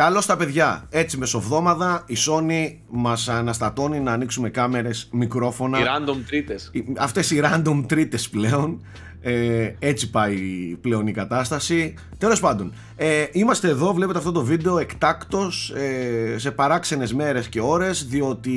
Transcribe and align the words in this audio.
Καλώς 0.00 0.26
τα 0.26 0.36
παιδιά, 0.36 0.86
έτσι 0.90 1.16
μεσοβδόμαδα 1.16 2.04
η 2.06 2.16
Sony 2.26 2.74
μας 2.90 3.28
αναστατώνει 3.28 4.00
να 4.00 4.12
ανοίξουμε 4.12 4.50
κάμερες, 4.50 5.08
μικρόφωνα. 5.12 5.78
Οι 5.78 5.82
random 5.82 6.16
τρίτες. 6.26 6.70
Αυτές 6.98 7.30
οι 7.30 7.40
random 7.44 7.84
τρίτες 7.86 8.28
πλέον. 8.28 8.84
Ε, 9.20 9.72
έτσι 9.78 10.10
πάει 10.10 10.38
πλέον 10.80 11.06
η 11.06 11.12
κατάσταση. 11.12 11.94
Τέλος 12.18 12.40
πάντων, 12.40 12.72
ε, 12.96 13.26
είμαστε 13.32 13.68
εδώ, 13.68 13.92
βλέπετε 13.92 14.18
αυτό 14.18 14.32
το 14.32 14.44
βίντεο 14.44 14.78
εκτάκτος 14.78 15.70
ε, 15.70 16.38
σε 16.38 16.50
παράξενες 16.50 17.14
μέρες 17.14 17.48
και 17.48 17.60
ώρες 17.60 18.06
διότι 18.06 18.50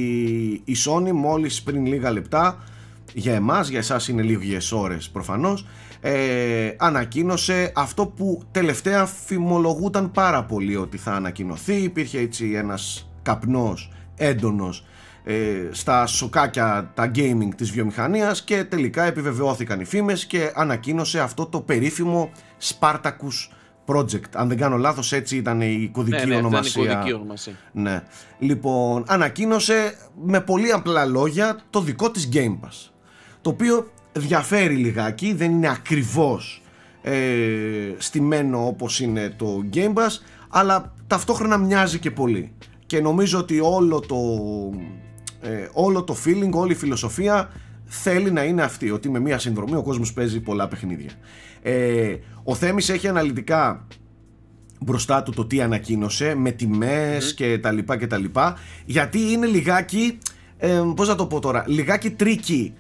η 0.63 0.75
Sony 0.85 1.11
μόλις 1.11 1.61
πριν 1.61 1.85
λίγα 1.85 2.11
λεπτά 2.11 2.63
για 3.13 3.33
εμάς, 3.33 3.67
για 3.67 3.79
εσάς 3.79 4.07
είναι 4.07 4.21
λίγες 4.21 4.71
ώρες 4.71 5.09
προφανώς 5.09 5.65
ε, 6.05 6.75
ανακοίνωσε 6.77 7.71
αυτό 7.75 8.05
που 8.05 8.41
τελευταία 8.51 9.05
φημολογούταν 9.05 10.11
πάρα 10.11 10.43
πολύ 10.43 10.75
ότι 10.75 10.97
θα 10.97 11.11
ανακοινωθεί 11.13 11.75
υπήρχε 11.75 12.19
έτσι 12.19 12.51
ένας 12.51 13.09
καπνός 13.21 13.91
έντονος 14.15 14.85
ε, 15.23 15.67
στα 15.71 16.05
σοκάκια 16.05 16.91
τα 16.93 17.11
gaming 17.15 17.49
της 17.55 17.71
βιομηχανίας 17.71 18.43
και 18.43 18.63
τελικά 18.63 19.03
επιβεβαιώθηκαν 19.03 19.79
οι 19.79 19.85
φήμες 19.85 20.25
και 20.25 20.51
ανακοίνωσε 20.55 21.19
αυτό 21.19 21.45
το 21.45 21.61
περίφημο 21.61 22.31
Spartacus 22.61 23.49
Project. 23.85 24.29
Αν 24.35 24.47
δεν 24.47 24.57
κάνω 24.57 24.77
λάθος 24.77 25.11
έτσι 25.11 25.37
ήταν 25.37 25.61
η 25.61 25.89
κωδική 25.93 26.17
ναι, 26.17 26.25
ναι, 26.25 26.35
ονομασία. 26.35 26.83
Ήταν 26.83 26.93
η 26.93 26.95
κωδική 26.95 27.13
ονομασία. 27.13 27.53
Ναι. 27.71 28.03
Λοιπόν, 28.39 29.03
ανακοίνωσε 29.07 29.95
με 30.23 30.41
πολύ 30.41 30.71
απλά 30.71 31.05
λόγια 31.05 31.59
το 31.69 31.81
δικό 31.81 32.11
της 32.11 32.29
Game 32.33 32.59
Pass. 32.65 32.91
Το 33.41 33.49
οποίο 33.49 33.91
διαφέρει 34.13 34.75
λιγάκι, 34.75 35.33
δεν 35.33 35.51
είναι 35.51 35.69
ακριβώς 35.69 36.61
ε, 37.01 37.13
στημένο 37.97 38.67
όπως 38.67 38.99
είναι 38.99 39.33
το 39.37 39.63
Game 39.73 39.93
Pass, 39.93 40.19
αλλά 40.49 40.93
ταυτόχρονα 41.07 41.57
μοιάζει 41.57 41.99
και 41.99 42.11
πολύ. 42.11 42.51
Και 42.85 43.01
νομίζω 43.01 43.39
ότι 43.39 43.59
όλο 43.59 43.99
το, 43.99 44.17
ε, 45.41 45.67
όλο 45.73 46.03
το 46.03 46.15
feeling, 46.25 46.51
όλη 46.51 46.71
η 46.71 46.75
φιλοσοφία 46.75 47.49
θέλει 47.85 48.31
να 48.31 48.43
είναι 48.43 48.61
αυτή, 48.61 48.91
ότι 48.91 49.09
με 49.09 49.19
μία 49.19 49.39
συνδρομή 49.39 49.75
ο 49.75 49.83
κόσμος 49.83 50.13
παίζει 50.13 50.39
πολλά 50.41 50.67
παιχνίδια. 50.67 51.11
Ε, 51.61 52.15
ο 52.43 52.55
Θέμης 52.55 52.89
έχει 52.89 53.07
αναλυτικά 53.07 53.87
μπροστά 54.79 55.23
του 55.23 55.31
το 55.31 55.45
τι 55.45 55.61
ανακοίνωσε 55.61 56.35
με 56.35 56.51
τιμές 56.51 57.33
και 57.33 57.57
τα 57.57 57.71
λοιπά 57.71 57.97
και 57.97 58.07
τα 58.07 58.17
λοιπά 58.17 58.57
γιατί 58.85 59.19
είναι 59.31 59.45
λιγάκι 59.45 60.17
ε, 60.57 60.81
πώς 60.95 61.07
να 61.07 61.15
το 61.15 61.25
πω 61.25 61.39
τώρα 61.39 61.63
λιγάκι 61.67 62.09
tricky 62.09 62.73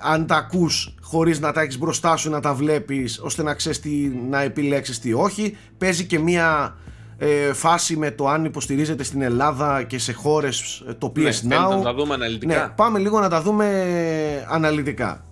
αν 0.00 0.26
τα 0.26 0.36
ακούς 0.36 0.94
χωρίς 1.00 1.40
να 1.40 1.52
τα 1.52 1.60
έχεις 1.60 1.78
μπροστά 1.78 2.16
σου 2.16 2.30
να 2.30 2.40
τα 2.40 2.54
βλέπεις 2.54 3.18
ώστε 3.18 3.42
να 3.42 3.54
ξέρεις 3.54 3.80
τι 3.80 3.90
να 4.28 4.42
επιλέξεις 4.42 4.98
τι 4.98 5.12
όχι 5.12 5.56
παίζει 5.78 6.04
και 6.04 6.18
μία 6.18 6.76
ε, 7.18 7.52
φάση 7.52 7.96
με 7.96 8.10
το 8.10 8.28
αν 8.28 8.44
υποστηρίζεται 8.44 9.02
στην 9.02 9.22
Ελλάδα 9.22 9.82
και 9.82 9.98
σε 9.98 10.12
χώρες 10.12 10.84
ε, 10.88 10.94
το 10.94 11.12
PS 11.16 11.40
ναι, 11.42 11.56
Now. 11.56 11.70
Να 11.70 11.82
τα 11.82 11.94
δούμε 11.94 12.14
αναλυτικά; 12.14 12.54
Ναι, 12.54 12.68
πάμε 12.76 12.98
λίγο 12.98 13.20
να 13.20 13.28
τα 13.28 13.42
δούμε 13.42 14.46
αναλυτικά. 14.48 15.24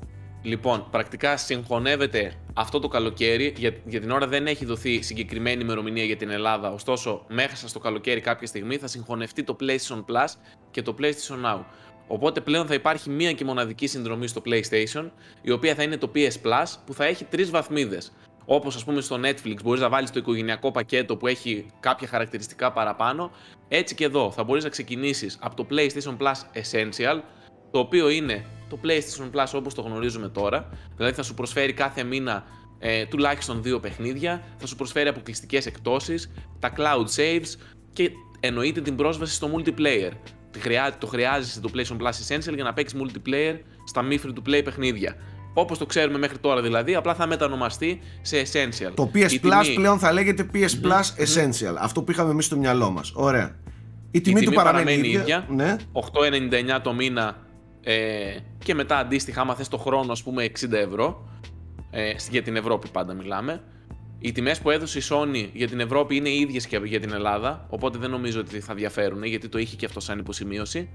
Λοιπόν, 0.43 0.87
πρακτικά 0.91 1.37
συγχωνεύεται 1.37 2.33
αυτό 2.55 2.79
το 2.79 2.89
καλοκαίρι. 2.89 3.55
Για, 3.57 3.75
για 3.85 4.01
την 4.01 4.11
ώρα 4.11 4.27
δεν 4.27 4.47
έχει 4.47 4.65
δοθεί 4.65 5.03
συγκεκριμένη 5.03 5.63
ημερομηνία 5.63 6.05
για 6.05 6.17
την 6.17 6.31
Ελλάδα. 6.31 6.71
Ωστόσο, 6.71 7.25
μέχρι 7.29 7.69
στο 7.69 7.79
καλοκαίρι 7.79 8.21
κάποια 8.21 8.47
στιγμή 8.47 8.77
θα 8.77 8.87
συγχωνευτεί 8.87 9.43
το 9.43 9.57
PlayStation 9.61 9.99
Plus 9.99 10.29
και 10.71 10.83
το 10.83 10.95
PlayStation 10.99 11.47
Now. 11.47 11.61
Οπότε 12.07 12.41
πλέον 12.41 12.67
θα 12.67 12.75
υπάρχει 12.75 13.11
μία 13.11 13.33
και 13.33 13.45
μοναδική 13.45 13.87
συνδρομή 13.87 14.27
στο 14.27 14.43
PlayStation, 14.47 15.11
η 15.43 15.51
οποία 15.51 15.75
θα 15.75 15.83
είναι 15.83 15.97
το 15.97 16.11
PS 16.15 16.33
Plus, 16.43 16.65
που 16.87 16.95
θα 16.95 17.05
έχει 17.05 17.25
τρεις 17.25 17.51
βαθμίδες. 17.51 18.13
Όπως 18.45 18.77
ας 18.77 18.85
πούμε 18.85 19.01
στο 19.01 19.21
Netflix 19.23 19.57
μπορείς 19.63 19.81
να 19.81 19.89
βάλεις 19.89 20.11
το 20.11 20.19
οικογενειακό 20.19 20.71
πακέτο 20.71 21.17
που 21.17 21.27
έχει 21.27 21.67
κάποια 21.81 22.09
χαρακτηριστικά 22.09 22.73
παραπάνω. 22.73 23.31
Έτσι 23.69 23.95
και 23.95 24.05
εδώ 24.05 24.31
θα 24.31 24.45
μπορείς 24.45 24.65
να 24.65 24.71
ξεκινήσεις 24.71 25.39
από 25.41 25.57
το 25.57 25.67
PlayStation 25.71 26.17
Plus 26.17 26.61
Essential, 26.63 27.21
το 27.71 27.79
οποίο 27.79 28.09
είναι 28.09 28.45
το 28.69 28.79
PlayStation 28.85 29.31
Plus 29.31 29.47
όπως 29.55 29.75
το 29.75 29.83
γνωρίζουμε 29.83 30.29
τώρα. 30.29 30.69
Δηλαδή 30.97 31.15
θα 31.15 31.23
σου 31.23 31.35
προσφέρει 31.35 31.73
κάθε 31.73 32.03
μήνα 32.03 32.45
ε, 32.79 33.07
τουλάχιστον 33.07 33.63
δύο 33.63 33.81
παιχνίδια, 33.81 34.43
θα 34.57 34.67
σου 34.67 34.77
προσφέρει 34.77 35.09
αποκλειστικές 35.09 35.67
εκτόσει, 35.67 36.15
τα 36.59 36.73
cloud 36.77 37.07
saves 37.17 37.59
και 37.93 38.11
εννοείται 38.41 38.81
την 38.81 38.97
πρόσβαση 38.97 39.35
στο 39.35 39.51
multiplayer. 39.55 40.11
Το 40.99 41.07
χρειάζεσαι 41.07 41.61
το 41.61 41.71
PlayStation 41.75 41.97
Plus 41.97 42.09
Essential 42.09 42.55
για 42.55 42.65
να 42.65 42.73
παίξεις 42.73 43.01
multiplayer 43.01 43.59
στα 43.85 44.03
μη 44.03 44.21
free 44.25 44.29
to 44.29 44.49
play 44.49 44.65
παιχνίδια. 44.65 45.17
Όπως 45.55 45.79
το 45.79 45.87
ξέρουμε 45.87 46.19
μέχρι 46.19 46.39
τώρα 46.39 46.63
δηλαδή, 46.63 46.95
απλά 46.95 47.15
θα 47.15 47.27
μετανομαστεί 47.27 48.01
σε 48.23 48.43
Essential. 48.43 48.93
Το 48.95 49.11
PS 49.15 49.47
Plus 49.47 49.73
πλέον 49.75 49.99
θα 49.99 50.13
λέγεται 50.13 50.47
PS 50.55 50.87
Plus 50.87 51.25
Essential. 51.25 51.75
Αυτό 51.79 52.03
που 52.03 52.11
είχαμε 52.11 52.31
εμείς 52.31 52.45
στο 52.45 52.57
μυαλό 52.57 52.91
μας. 52.91 53.13
Ωραία. 53.15 53.57
Η 54.11 54.21
τιμή, 54.21 54.41
η 54.41 54.45
του 54.45 54.53
παραμένει, 54.53 54.85
παραμένει 54.85 55.09
ίδια. 55.09 55.21
ίδια. 55.21 55.47
Ναι. 55.49 55.77
8,99 56.77 56.81
το 56.83 56.93
μήνα 56.93 57.37
ε, 57.83 58.37
και 58.59 58.75
μετά 58.75 58.99
αντίστοιχα, 58.99 59.41
άμα 59.41 59.55
θες 59.55 59.69
το 59.69 59.77
χρόνο, 59.77 60.13
ας 60.13 60.23
πούμε 60.23 60.45
60 60.45 60.73
ευρώ. 60.73 61.29
Ε, 61.91 62.13
για 62.31 62.43
την 62.43 62.57
Ευρώπη 62.57 62.89
πάντα 62.93 63.15
μιλάμε. 63.15 63.63
Οι 64.19 64.33
τιμές 64.33 64.61
που 64.61 64.71
έδωσε 64.71 64.99
η 64.99 65.03
Sony 65.09 65.49
για 65.53 65.69
την 65.69 65.81
Ευρώπη 65.81 66.17
είναι 66.17 66.29
οι 66.29 66.39
ίδιες 66.41 66.67
και 66.67 66.81
για 66.85 67.01
την 67.01 67.13
Ελλάδα. 67.13 67.67
Οπότε 67.69 67.99
δεν 67.99 68.11
νομίζω 68.11 68.41
ότι 68.41 68.61
θα 68.61 68.75
διαφέρουν 68.75 69.25
γιατί 69.25 69.49
το 69.49 69.59
είχε 69.59 69.77
και 69.77 69.87
αυτό 69.87 70.01
σαν 70.01 70.19
υποσημείωση. 70.19 70.89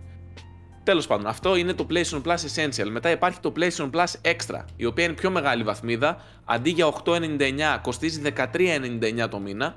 Τέλος 0.83 1.07
πάντων, 1.07 1.27
αυτό 1.27 1.55
είναι 1.55 1.73
το 1.73 1.87
PlayStation 1.89 2.21
Plus 2.21 2.35
Essential. 2.35 2.89
Μετά 2.91 3.09
υπάρχει 3.11 3.39
το 3.39 3.53
PlayStation 3.55 3.89
Plus 3.89 4.05
Extra, 4.21 4.63
η 4.75 4.85
οποία 4.85 5.05
είναι 5.05 5.13
πιο 5.13 5.31
μεγάλη 5.31 5.63
βαθμίδα. 5.63 6.21
Αντί 6.45 6.69
για 6.69 6.93
8,99 7.03 7.79
κοστίζει 7.81 8.21
13,99 8.35 9.29
το 9.29 9.39
μήνα 9.39 9.75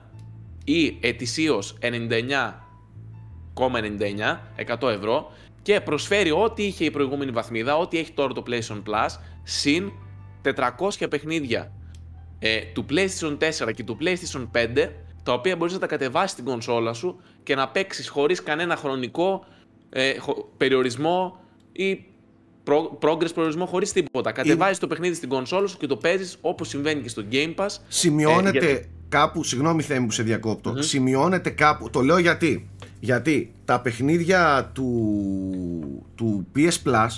ή 0.64 0.98
ετησίως 1.00 1.78
99,99 1.80 1.88
100 4.80 4.88
ευρώ 4.88 5.32
και 5.62 5.80
προσφέρει 5.80 6.30
ό,τι 6.30 6.62
είχε 6.62 6.84
η 6.84 6.90
προηγούμενη 6.90 7.30
βαθμίδα, 7.30 7.76
ό,τι 7.76 7.98
έχει 7.98 8.12
τώρα 8.12 8.32
το 8.32 8.42
PlayStation 8.46 8.82
Plus, 8.86 9.08
συν 9.42 9.92
400 10.42 11.08
παιχνίδια 11.10 11.72
ε, 12.44 12.60
του 12.72 12.86
PlayStation 12.90 13.38
4 13.66 13.72
και 13.74 13.84
του 13.84 13.98
PlayStation 14.00 14.46
5, 14.52 14.88
τα 15.22 15.32
οποία 15.32 15.56
μπορείς 15.56 15.72
να 15.72 15.78
τα 15.78 15.86
κατεβάσεις 15.86 16.30
στην 16.30 16.44
κονσόλα 16.44 16.92
σου 16.92 17.20
και 17.42 17.54
να 17.54 17.68
παίξεις 17.68 18.08
χωρίς 18.08 18.42
κανένα 18.42 18.76
χρονικό 18.76 19.44
ε, 19.90 20.12
περιορισμό 20.56 21.40
ή 21.72 22.04
progress 23.00 23.34
περιορισμό 23.34 23.66
χωρίς 23.66 23.92
τίποτα. 23.92 24.32
Κατεβάζεις 24.32 24.78
το 24.78 24.86
παιχνίδι 24.86 25.14
στην 25.14 25.28
κονσόλα 25.28 25.66
σου 25.66 25.76
και 25.78 25.86
το 25.86 25.96
παίζεις 25.96 26.36
όπως 26.40 26.68
συμβαίνει 26.68 27.02
και 27.02 27.08
στο 27.08 27.24
Game 27.32 27.54
Pass. 27.54 27.68
Σημειώνεται 27.88 28.70
ε, 28.70 28.84
κάπου, 29.08 29.44
συγγνώμη 29.44 29.82
Θέμη 29.82 30.06
που 30.06 30.12
σε 30.12 30.22
διακόπτω, 30.22 30.82
σημειώνεται 30.82 31.50
κάπου, 31.50 31.90
το 31.90 32.00
λέω 32.00 32.18
γιατί. 32.18 32.68
Γιατί 33.00 33.52
τα 33.64 33.80
παιχνίδια 33.80 34.70
του, 34.74 36.04
του 36.14 36.46
PS 36.56 36.88
Plus 36.88 37.08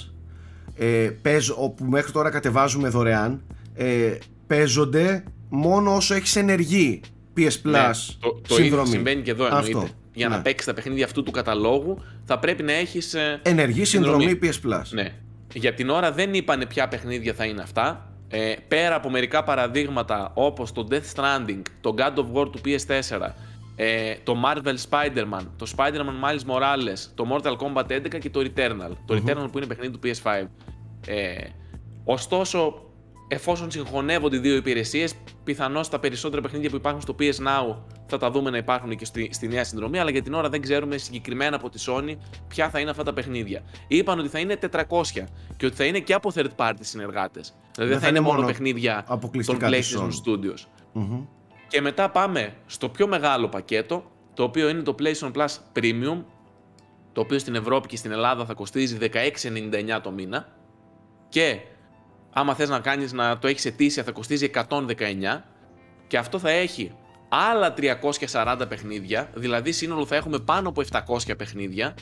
ε, 0.76 1.10
όπου 1.56 1.84
μέχρι 1.84 2.12
τώρα 2.12 2.30
κατεβάζουμε 2.30 2.88
δωρεάν 2.88 3.42
ε, 3.74 4.14
παίζονται 4.56 5.24
μόνο 5.48 5.94
όσο 5.94 6.14
έχεις 6.14 6.36
ενεργή 6.36 7.00
PS 7.36 7.40
Plus 7.40 7.50
ναι, 7.62 7.90
το, 8.20 8.40
το 8.48 8.56
ίδιο 8.56 8.84
συμβαίνει 8.84 9.22
και 9.22 9.30
εδώ 9.30 9.46
εννοείται 9.46 9.90
για 10.14 10.28
ναι. 10.28 10.36
να 10.36 10.42
παίξεις 10.42 10.66
τα 10.66 10.74
παιχνίδια 10.74 11.04
αυτού 11.04 11.22
του 11.22 11.30
καταλόγου, 11.30 11.98
θα 12.24 12.38
πρέπει 12.38 12.62
να 12.62 12.72
έχεις. 12.72 13.14
Ε, 13.14 13.40
Ενεργή 13.42 13.84
συνδρομή 13.84 14.38
PS 14.42 14.46
Plus. 14.46 14.82
Ναι. 14.90 15.12
Για 15.52 15.74
την 15.74 15.90
ώρα 15.90 16.12
δεν 16.12 16.34
είπανε 16.34 16.66
ποια 16.66 16.88
παιχνίδια 16.88 17.34
θα 17.34 17.44
είναι 17.44 17.62
αυτά. 17.62 18.08
Ε, 18.28 18.54
πέρα 18.68 18.94
από 18.94 19.10
μερικά 19.10 19.44
παραδείγματα 19.44 20.30
όπως 20.34 20.72
το 20.72 20.86
Death 20.90 21.14
Stranding, 21.14 21.62
το 21.80 21.94
God 21.98 22.14
of 22.14 22.40
War 22.40 22.52
του 22.52 22.60
PS4, 22.64 23.30
ε, 23.76 24.14
το 24.22 24.36
Marvel 24.44 24.74
Spider-Man, 24.90 25.46
το 25.56 25.66
Spider-Man 25.76 26.28
Miles 26.28 26.54
Morales, 26.54 26.98
το 27.14 27.26
Mortal 27.30 27.56
Kombat 27.56 27.90
11 27.90 28.18
και 28.18 28.30
το 28.30 28.40
Returnal. 28.40 28.90
Το 29.06 29.14
Returnal 29.14 29.48
που 29.52 29.58
είναι 29.58 29.66
παιχνίδι 29.66 29.98
του 29.98 30.00
PS5. 30.04 30.46
Ε, 31.06 31.34
ωστόσο, 32.04 32.84
εφόσον 33.28 33.70
συγχωνεύονται 33.70 34.36
οι 34.36 34.38
δύο 34.38 34.56
υπηρεσίες, 34.56 35.14
πιθανώς 35.44 35.88
τα 35.88 35.98
περισσότερα 35.98 36.42
παιχνίδια 36.42 36.70
που 36.70 36.76
υπάρχουν 36.76 37.00
στο 37.00 37.14
PS 37.18 37.46
Now 37.46 37.76
θα 38.06 38.18
τα 38.18 38.30
δούμε 38.30 38.50
να 38.50 38.56
υπάρχουν 38.56 38.96
και 38.96 39.04
στη, 39.04 39.28
στη 39.32 39.48
νέα 39.48 39.64
συνδρομή, 39.64 39.98
αλλά 39.98 40.10
για 40.10 40.22
την 40.22 40.34
ώρα 40.34 40.48
δεν 40.48 40.60
ξέρουμε 40.60 40.96
συγκεκριμένα 40.96 41.56
από 41.56 41.68
τη 41.68 41.84
Sony 41.86 42.16
ποια 42.48 42.70
θα 42.70 42.80
είναι 42.80 42.90
αυτά 42.90 43.02
τα 43.02 43.12
παιχνίδια. 43.12 43.62
Είπαν 43.88 44.18
ότι 44.18 44.28
θα 44.28 44.38
είναι 44.38 44.58
400 44.72 45.02
και 45.56 45.66
ότι 45.66 45.76
θα 45.76 45.84
είναι 45.84 45.98
και 45.98 46.14
από 46.14 46.32
third 46.34 46.50
party 46.56 46.74
συνεργάτες. 46.80 47.54
Δηλαδή 47.74 47.92
δεν 47.92 48.02
θα, 48.02 48.08
είναι 48.08 48.20
μόνο 48.20 48.46
παιχνίδια 48.46 49.04
των 49.46 49.58
PlayStation 49.60 50.08
Studios. 50.24 50.66
Και 51.68 51.80
μετά 51.80 52.10
πάμε 52.10 52.54
στο 52.66 52.88
πιο 52.88 53.06
μεγάλο 53.06 53.48
πακέτο, 53.48 54.04
το 54.34 54.42
οποίο 54.42 54.68
είναι 54.68 54.82
το 54.82 54.94
PlayStation 54.98 55.32
Plus 55.32 55.48
Premium, 55.76 56.22
το 57.12 57.20
οποίο 57.20 57.38
στην 57.38 57.54
Ευρώπη 57.54 57.88
και 57.88 57.96
στην 57.96 58.10
Ελλάδα 58.10 58.44
θα 58.44 58.54
κοστίζει 58.54 58.98
16,99 59.00 60.00
το 60.02 60.10
μήνα 60.10 60.48
και 61.28 61.60
άμα 62.34 62.54
θες 62.54 62.68
να 62.68 62.80
κάνεις 62.80 63.12
να 63.12 63.38
το 63.38 63.46
έχεις 63.48 63.64
ετήσια 63.64 64.02
θα 64.02 64.12
κοστίζει 64.12 64.50
119 64.68 65.42
και 66.06 66.18
αυτό 66.18 66.38
θα 66.38 66.50
έχει 66.50 66.92
άλλα 67.28 67.74
340 68.30 68.64
παιχνίδια, 68.68 69.30
δηλαδή 69.34 69.72
σύνολο 69.72 70.06
θα 70.06 70.16
έχουμε 70.16 70.38
πάνω 70.38 70.68
από 70.68 70.82
700 70.90 71.36
παιχνίδια. 71.38 71.94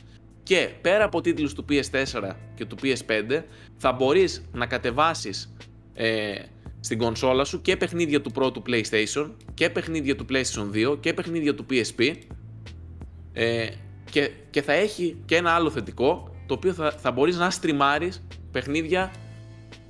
Και 0.42 0.68
πέρα 0.80 1.04
από 1.04 1.20
τίτλους 1.20 1.54
του 1.54 1.64
PS4 1.68 2.30
και 2.54 2.64
του 2.64 2.76
PS5 2.82 3.42
θα 3.76 3.92
μπορείς 3.92 4.48
να 4.52 4.66
κατεβάσεις 4.66 5.54
ε, 5.94 6.34
στην 6.80 6.98
κονσόλα 6.98 7.44
σου 7.44 7.60
και 7.60 7.76
παιχνίδια 7.76 8.20
του 8.20 8.30
πρώτου 8.30 8.62
PlayStation 8.66 9.30
και 9.54 9.70
παιχνίδια 9.70 10.16
του 10.16 10.26
PlayStation 10.30 10.90
2 10.92 11.00
και 11.00 11.12
παιχνίδια 11.12 11.54
του 11.54 11.66
PSP 11.70 12.16
Ε, 13.32 13.66
και, 14.10 14.30
και 14.50 14.62
θα 14.62 14.72
έχει 14.72 15.22
και 15.24 15.36
ένα 15.36 15.50
άλλο 15.50 15.70
θετικό, 15.70 16.34
το 16.46 16.54
οποίο 16.54 16.72
θα, 16.72 16.90
θα 16.90 17.12
μπορείς 17.12 17.36
να 17.36 17.50
στριμάρεις 17.50 18.24
παιχνίδια 18.50 19.12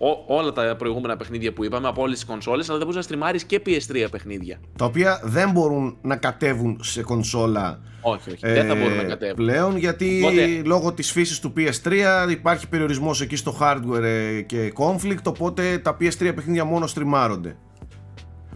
Ό, 0.05 0.25
όλα 0.27 0.53
τα 0.53 0.77
προηγούμενα 0.77 1.17
παιχνίδια 1.17 1.53
που 1.53 1.65
είπαμε 1.65 1.89
από 1.89 2.03
όλες 2.03 2.19
τις 2.19 2.25
κονσόλες, 2.25 2.69
αλλά 2.69 2.79
δεν 2.79 2.87
μπορείς 2.87 3.01
να 3.01 3.03
στριμάρεις 3.07 3.45
και 3.45 3.63
PS3 3.67 4.07
παιχνίδια. 4.11 4.61
Τα 4.79 4.85
οποία 4.85 5.21
δεν 5.25 5.51
μπορούν 5.51 5.97
να 6.03 6.17
κατέβουν 6.17 6.81
σε 6.83 7.03
κονσόλα. 7.03 7.81
Όχι, 8.01 8.31
όχι. 8.31 8.39
δεν 8.41 8.67
θα 8.67 8.75
μπορούν 8.75 8.97
να 8.97 9.03
ε, 9.03 9.07
κατέβουν. 9.07 9.35
Πλέον 9.35 9.77
γιατί 9.77 10.23
Οπότε... 10.25 10.63
λόγω 10.65 10.93
της 10.93 11.13
φύσης 11.13 11.41
του 11.41 11.53
PS3 11.57 11.93
υπάρχει 12.31 12.69
περιορισμός 12.69 13.21
εκεί 13.21 13.37
στο 13.37 13.57
hardware 13.61 14.03
ε, 14.03 14.41
και 14.41 14.73
conflict. 14.77 15.23
Οπότε 15.25 15.79
τα 15.79 15.97
PS3 16.01 16.33
παιχνίδια 16.35 16.65
μόνο 16.65 16.87
στριμάρονται. 16.87 17.57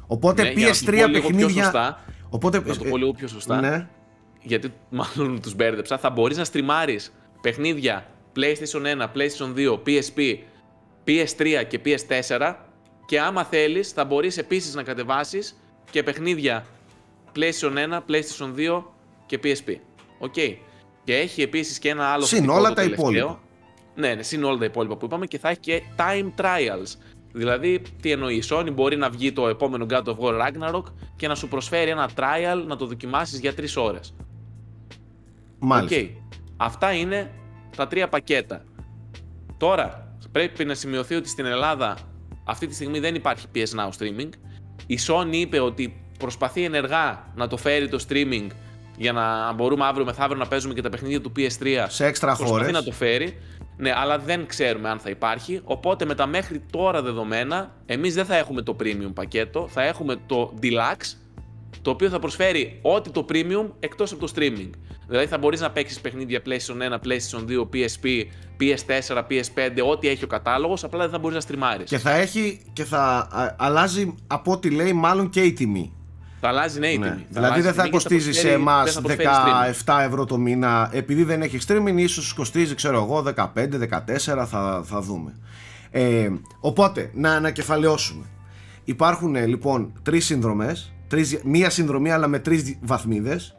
Οπότε 0.07 0.43
ναι, 0.43 0.51
PS3 0.51 0.95
για 0.95 1.07
να 1.07 1.13
παιχνίδια. 1.13 1.47
Πιο 1.47 1.63
σωστά, 1.63 2.05
οπότε... 2.29 2.63
Να 2.67 2.77
το 2.77 2.85
πω 2.85 2.97
λίγο 2.97 3.13
πιο 3.13 3.29
σωστά. 3.29 3.61
Ναι. 3.61 3.89
Γιατί 4.43 4.73
μάλλον 4.89 5.41
τους 5.41 5.55
μπέρδεψα. 5.55 5.99
Θα 5.99 6.11
μπορείς 6.11 6.37
να 6.37 6.45
στριμάρεις 6.45 7.13
παιχνίδια 7.41 8.07
PlayStation 8.37 9.03
1, 9.03 9.05
PlayStation 9.05 9.55
2, 9.57 9.79
PSP 9.87 10.39
PS3 11.07 11.65
και 11.69 11.81
PS4 11.85 12.55
και 13.07 13.21
άμα 13.21 13.45
θέλεις 13.45 13.91
θα 13.91 14.05
μπορείς 14.05 14.39
επίσης 14.39 14.75
να 14.75 14.83
κατεβάσεις 14.83 15.61
και 15.91 16.03
παιχνίδια 16.03 16.67
PlayStation 17.35 17.73
1, 17.73 18.01
PlayStation 18.09 18.55
2 18.57 18.83
και 19.27 19.41
PSP. 19.43 19.75
OK. 20.19 20.35
Okay. 20.37 20.57
Και 21.05 21.17
έχει 21.17 21.43
επίσης 21.43 21.79
και 21.79 21.89
ένα 21.89 22.07
άλλο 22.07 22.25
Συν 22.25 22.49
όλα 22.49 22.73
τα 22.73 22.83
υπόλοιπα. 22.83 23.41
Ναι, 23.95 24.15
ναι, 24.15 24.23
συν 24.23 24.45
όλα 24.45 24.59
τα 24.59 24.65
υπόλοιπα 24.65 24.97
που 24.97 25.05
είπαμε 25.05 25.27
και 25.27 25.39
θα 25.39 25.49
έχει 25.49 25.61
και 25.61 25.83
time 25.97 26.41
trials. 26.41 26.99
Δηλαδή, 27.33 27.83
τι 28.03 28.11
εννοείς, 28.11 28.47
η 28.47 28.49
Sony 28.53 28.73
μπορεί 28.73 28.97
να 28.97 29.11
βγει 29.11 29.33
το 29.33 29.49
επόμενο 29.49 29.87
God 29.91 30.05
of 30.05 30.17
War 30.19 30.41
Ragnarok 30.41 30.83
και 31.17 31.29
να 31.29 31.35
σου 31.35 31.49
προσφέρει 31.49 31.91
ένα 31.91 32.11
trial 32.17 32.65
να 32.67 32.77
το 32.77 32.87
δοκιμάσεις 32.87 33.39
για 33.41 33.55
3 33.55 33.77
ώρες. 33.77 34.15
Μάλιστα. 35.59 35.97
Okay. 35.97 36.11
Αυτά 36.57 36.93
είναι 36.93 37.31
τα 37.77 37.87
τρία 37.87 38.09
πακέτα. 38.09 38.65
Τώρα, 39.57 40.06
Πρέπει 40.37 40.65
να 40.65 40.75
σημειωθεί 40.75 41.15
ότι 41.15 41.29
στην 41.29 41.45
Ελλάδα 41.45 41.99
αυτή 42.45 42.67
τη 42.67 42.75
στιγμή 42.75 42.99
δεν 42.99 43.15
υπάρχει 43.15 43.47
PS 43.55 43.79
Now 43.79 43.89
streaming. 43.99 44.29
Η 44.87 44.99
Sony 45.07 45.33
είπε 45.33 45.61
ότι 45.61 46.03
προσπαθεί 46.19 46.65
ενεργά 46.65 47.33
να 47.35 47.47
το 47.47 47.57
φέρει 47.57 47.89
το 47.89 48.05
streaming 48.09 48.47
για 48.97 49.13
να 49.13 49.53
μπορούμε 49.53 49.85
αύριο 49.85 50.05
μεθαύριο 50.05 50.39
να 50.39 50.49
παίζουμε 50.49 50.75
και 50.75 50.83
τα 50.83 50.89
παιχνίδια 50.89 51.21
του 51.21 51.33
PS3 51.37 51.85
σε 51.89 52.07
έξτρα 52.07 52.35
χώρες. 52.35 52.51
Προσπαθεί 52.51 52.73
να 52.73 52.83
το 52.83 52.93
φέρει. 52.93 53.39
Ναι, 53.77 53.93
αλλά 53.97 54.19
δεν 54.19 54.47
ξέρουμε 54.47 54.89
αν 54.89 54.99
θα 54.99 55.11
υπάρχει. 55.11 55.61
Οπότε 55.65 56.05
με 56.05 56.15
τα 56.15 56.27
μέχρι 56.27 56.63
τώρα 56.71 57.03
δεδομένα, 57.03 57.75
εμείς 57.87 58.15
δεν 58.15 58.25
θα 58.25 58.37
έχουμε 58.37 58.63
το 58.63 58.77
premium 58.81 59.13
πακέτο, 59.15 59.69
θα 59.69 59.83
έχουμε 59.83 60.17
το 60.27 60.55
deluxe, 60.63 61.17
το 61.83 61.91
οποίο 61.91 62.09
θα 62.09 62.19
προσφέρει 62.19 62.79
ό,τι 62.83 63.11
το 63.11 63.27
premium 63.29 63.67
εκτός 63.81 64.13
από 64.13 64.27
το 64.27 64.33
streaming. 64.37 64.71
Δηλαδή 65.09 65.27
θα 65.27 65.39
μπορείς 65.39 65.61
να 65.61 65.71
παίξεις 65.71 66.01
παιχνίδια 66.01 66.41
PlayStation 66.47 66.93
1, 66.93 66.95
PlayStation 66.95 67.45
2, 67.49 67.69
PSP, 67.73 68.25
PS4, 68.61 69.17
PS5, 69.17 69.89
ό,τι 69.91 70.09
έχει 70.09 70.25
ο 70.25 70.27
κατάλογος, 70.27 70.85
απλά 70.85 71.01
δεν 71.01 71.11
θα 71.11 71.19
μπορείς 71.19 71.35
να 71.35 71.41
στριμάρεις. 71.41 71.91
Και 71.91 71.99
θα 71.99 72.11
έχει 72.11 72.61
και 72.73 72.85
θα 72.85 73.29
αλλάζει 73.57 74.15
από 74.27 74.53
ό,τι 74.53 74.71
λέει 74.71 74.93
μάλλον 74.93 75.31
και 75.31 75.41
η 75.41 75.53
τιμή. 75.53 75.93
Θα 76.41 76.49
αλλάζει 76.49 76.79
ναι 76.79 76.89
η 76.89 76.99
ναι. 76.99 77.11
τιμή. 77.11 77.27
δηλαδή 77.29 77.61
δεν 77.61 77.73
θα 77.73 77.89
κοστίζει 77.89 78.33
σε 78.33 78.53
εμάς 78.53 79.01
17 79.85 79.99
ευρώ 80.07 80.25
το 80.25 80.39
μήνα 80.39 80.91
επειδή 80.93 81.25
δεν 81.25 81.43
έχει 81.43 81.59
streaming, 81.67 81.95
ίσως 81.97 82.33
κοστίζει 82.33 82.75
ξέρω 82.75 83.03
εγώ 83.03 83.25
15, 83.37 83.45
14, 83.55 84.47
θα, 84.47 84.83
θα 84.85 85.01
δούμε. 85.01 85.35
Ε, 85.91 86.31
οπότε 86.61 87.11
να 87.15 87.33
ανακεφαλαιώσουμε. 87.33 88.25
Υπάρχουν 88.85 89.47
λοιπόν 89.47 89.93
τρεις 90.03 90.31
συνδρομέ, 91.09 91.41
μία 91.45 91.71
συνδρομή 91.71 92.11
αλλά 92.11 92.27
με 92.27 92.39
τρεις 92.39 92.79
βαθμίδες 92.83 93.57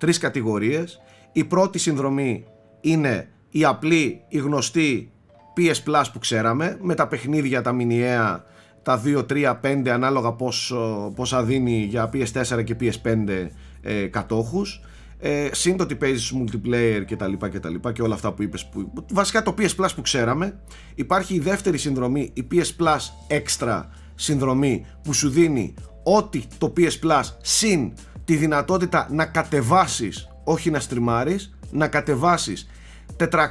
τρεις 0.00 0.18
κατηγορίες. 0.18 1.00
Η 1.32 1.44
πρώτη 1.44 1.78
συνδρομή 1.78 2.44
είναι 2.80 3.28
η 3.50 3.64
απλή, 3.64 4.24
η 4.28 4.38
γνωστή 4.38 5.12
PS 5.56 5.90
Plus 5.90 6.04
που 6.12 6.18
ξέραμε 6.18 6.78
με 6.80 6.94
τα 6.94 7.08
παιχνίδια, 7.08 7.62
τα 7.62 7.72
μηνιαία, 7.72 8.44
τα 8.82 9.02
2, 9.04 9.24
3, 9.26 9.60
5 9.62 9.88
ανάλογα 9.88 10.32
πόσο, 10.32 11.12
πόσα 11.14 11.42
δίνει 11.42 11.78
για 11.82 12.10
PS4 12.12 12.64
και 12.64 12.76
PS5 12.80 13.48
ε, 13.80 14.06
κατόχους 14.06 14.80
ε, 15.18 15.48
συν 15.52 15.76
το 15.76 15.82
ότι 15.82 15.96
παίζεις 15.96 16.34
multiplayer 16.36 17.02
και 17.06 17.16
τα 17.16 17.28
λοιπά 17.28 17.48
και 17.48 17.60
τα 17.60 17.68
λοιπά 17.68 17.92
και 17.92 18.02
όλα 18.02 18.14
αυτά 18.14 18.32
που 18.32 18.42
είπες 18.42 18.66
που, 18.66 18.92
βασικά 19.12 19.42
το 19.42 19.54
PS 19.58 19.76
Plus 19.76 19.88
που 19.94 20.02
ξέραμε 20.02 20.60
υπάρχει 20.94 21.34
η 21.34 21.38
δεύτερη 21.38 21.78
συνδρομή 21.78 22.30
η 22.32 22.46
PS 22.52 22.84
Plus 22.84 22.98
Extra 23.28 23.82
συνδρομή 24.14 24.86
που 25.02 25.12
σου 25.12 25.30
δίνει 25.30 25.74
ό,τι 26.02 26.42
το 26.58 26.72
PS 26.76 26.98
Plus 27.02 27.22
συν 27.40 27.92
τη 28.24 28.36
δυνατότητα 28.36 29.08
να 29.10 29.26
κατεβάσεις, 29.26 30.28
όχι 30.44 30.70
να 30.70 30.80
στριμάρεις, 30.80 31.58
να 31.70 31.88
κατεβάσεις 31.88 32.70
400 33.16 33.48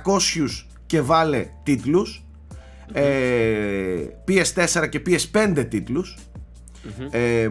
και 0.86 1.02
βάλε 1.02 1.48
τίτλους, 1.64 2.26
ε, 2.92 4.06
PS4 4.28 4.90
και 4.90 5.02
PS5 5.06 5.66
τιτλους 5.70 6.18
ε, 7.10 7.50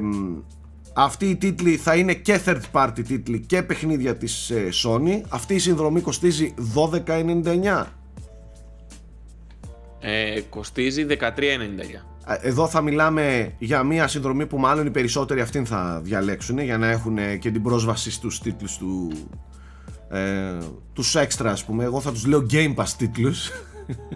αυτοί 0.92 1.26
οι 1.26 1.36
τίτλοι 1.36 1.76
θα 1.76 1.96
είναι 1.96 2.14
και 2.14 2.40
third 2.46 2.60
party 2.72 3.04
τίτλοι 3.06 3.40
και 3.40 3.62
παιχνίδια 3.62 4.16
της 4.16 4.50
ε, 4.50 4.68
Sony. 4.84 5.20
Αυτή 5.28 5.54
η 5.54 5.58
συνδρομή 5.58 6.00
κοστίζει 6.00 6.54
12,99. 7.06 7.84
Ε, 10.00 10.40
κοστίζει 10.40 11.06
13,99. 11.08 11.20
Εδώ 12.40 12.68
θα 12.68 12.80
μιλάμε 12.80 13.54
για 13.58 13.82
μια 13.82 14.08
συνδρομή 14.08 14.46
που 14.46 14.58
μάλλον 14.58 14.86
οι 14.86 14.90
περισσότεροι 14.90 15.40
αυτήν 15.40 15.66
θα 15.66 16.00
διαλέξουν 16.04 16.58
για 16.58 16.78
να 16.78 16.86
έχουν 16.86 17.38
και 17.38 17.50
την 17.50 17.62
πρόσβαση 17.62 18.10
στους 18.10 18.40
τίτλους 18.40 18.76
του 18.76 19.12
ε, 20.10 20.58
τους 20.92 21.16
extra 21.16 21.46
ας 21.46 21.64
πούμε. 21.64 21.84
Εγώ 21.84 22.00
θα 22.00 22.12
τους 22.12 22.26
λέω 22.26 22.46
Game 22.50 22.74
Pass 22.74 22.88
τίτλους 22.98 23.50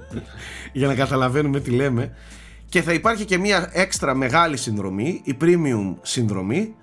για 0.72 0.86
να 0.86 0.94
καταλαβαίνουμε 0.94 1.60
τι 1.60 1.70
λέμε. 1.70 2.16
Και 2.68 2.82
θα 2.82 2.92
υπάρχει 2.92 3.24
και 3.24 3.38
μια 3.38 3.70
έξτρα 3.72 4.14
μεγάλη 4.14 4.56
συνδρομή 4.56 5.20
η 5.24 5.36
premium 5.40 5.94
συνδρομή 6.02 6.74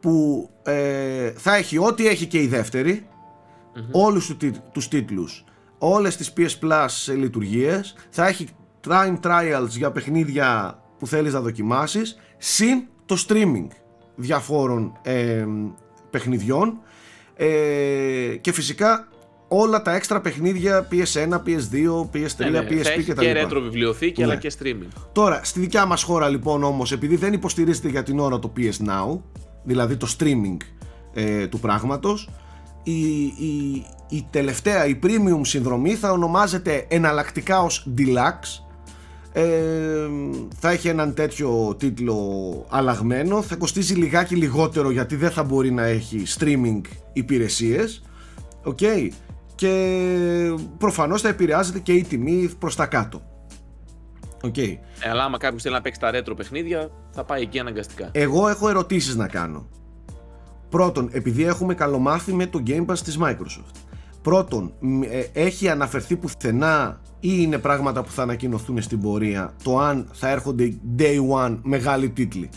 που 0.00 0.48
ε, 0.62 1.30
θα 1.30 1.56
έχει 1.56 1.78
ό,τι 1.78 2.06
έχει 2.08 2.26
και 2.26 2.42
η 2.42 2.46
δεύτερη 2.46 3.06
mm-hmm. 3.06 3.90
όλους 3.90 4.36
τους 4.72 4.88
τίτλους 4.88 5.44
όλες 5.78 6.16
τις 6.16 6.32
PS 6.36 6.64
Plus 6.64 7.14
λειτουργίες. 7.16 7.94
Θα 8.10 8.26
έχει 8.26 8.48
time 8.90 9.18
trials 9.22 9.68
για 9.68 9.90
παιχνίδια 9.90 10.78
που 10.98 11.06
θέλεις 11.06 11.32
να 11.32 11.40
δοκιμάσεις 11.40 12.16
συν 12.38 12.82
το 13.06 13.24
streaming 13.28 13.66
διαφόρων 14.14 14.98
ε, 15.02 15.46
παιχνιδιών 16.10 16.78
ε, 17.36 17.46
και 18.40 18.52
φυσικά 18.52 19.08
όλα 19.48 19.82
τα 19.82 19.94
έξτρα 19.94 20.20
παιχνίδια 20.20 20.88
PS1, 20.90 21.32
PS2, 21.32 22.00
PS3, 22.12 22.50
ναι, 22.50 22.66
PSP 22.68 23.02
κτλ. 23.06 23.20
Και 23.20 23.32
ρέτρο 23.32 23.60
βιβλιοθήκη 23.60 24.22
αλλά 24.22 24.34
ναι. 24.34 24.40
και 24.40 24.52
streaming. 24.58 24.88
Τώρα, 25.12 25.40
στη 25.44 25.60
δικιά 25.60 25.86
μας 25.86 26.02
χώρα 26.02 26.28
λοιπόν 26.28 26.62
όμως, 26.62 26.92
επειδή 26.92 27.16
δεν 27.16 27.32
υποστηρίζεται 27.32 27.88
για 27.88 28.02
την 28.02 28.18
ώρα 28.18 28.38
το 28.38 28.52
PS 28.56 28.86
Now, 28.88 29.20
δηλαδή 29.64 29.96
το 29.96 30.14
streaming 30.18 30.56
ε, 31.14 31.46
του 31.46 31.60
πράγματος, 31.60 32.28
η, 32.82 33.22
η, 33.24 33.84
η 34.08 34.26
τελευταία, 34.30 34.86
η 34.86 34.98
premium 35.02 35.40
συνδρομή 35.42 35.94
θα 35.94 36.12
ονομάζεται 36.12 36.86
εναλλακτικά 36.88 37.62
ως 37.62 37.88
Deluxe 37.98 38.67
ε, 39.38 40.08
θα 40.58 40.70
έχει 40.70 40.88
έναν 40.88 41.14
τέτοιο 41.14 41.74
τίτλο 41.78 42.16
αλλαγμένο. 42.68 43.42
Θα 43.42 43.56
κοστίζει 43.56 43.94
λιγάκι 43.94 44.36
λιγότερο 44.36 44.90
γιατί 44.90 45.16
δεν 45.16 45.30
θα 45.30 45.44
μπορεί 45.44 45.70
να 45.70 45.84
έχει 45.84 46.22
streaming 46.38 46.80
υπηρεσίες. 47.12 48.02
Okay. 48.64 49.08
και 49.54 50.54
προφανώς 50.78 51.20
θα 51.20 51.28
επηρεάζεται 51.28 51.78
και 51.78 51.92
η 51.92 52.02
τιμή 52.02 52.50
προς 52.58 52.76
τα 52.76 52.86
κάτω. 52.86 53.22
Okay. 54.42 54.76
ε, 55.00 55.08
αλλά 55.10 55.24
άμα 55.24 55.38
κάποιος 55.38 55.62
θέλει 55.62 55.74
να 55.74 55.80
παίξει 55.80 56.00
τα 56.00 56.10
retro 56.14 56.32
παιχνίδια 56.36 56.90
θα 57.10 57.24
πάει 57.24 57.42
εκεί 57.42 57.58
αναγκαστικά. 57.58 58.08
Εγώ 58.12 58.48
έχω 58.48 58.68
ερωτήσεις 58.68 59.16
να 59.16 59.28
κάνω. 59.28 59.68
Πρώτον 60.68 61.08
επειδή 61.12 61.44
έχουμε 61.44 61.74
καλομάθει 61.74 62.32
με 62.32 62.46
το 62.46 62.62
Game 62.66 62.86
Pass 62.86 62.98
της 62.98 63.18
Microsoft. 63.22 63.74
Πρώτον, 64.22 64.72
ε, 65.10 65.40
έχει 65.40 65.68
αναφερθεί 65.68 66.16
πουθενά 66.16 67.00
ή 67.20 67.28
είναι 67.40 67.58
πράγματα 67.58 68.02
που 68.02 68.10
θα 68.10 68.22
ανακοινωθούν 68.22 68.82
στην 68.82 69.00
πορεία 69.00 69.54
το 69.62 69.78
αν 69.78 70.08
θα 70.12 70.28
έρχονται 70.28 70.78
day 70.98 71.28
one 71.34 71.58
μεγάλοι 71.62 72.10
τίτλοι; 72.10 72.50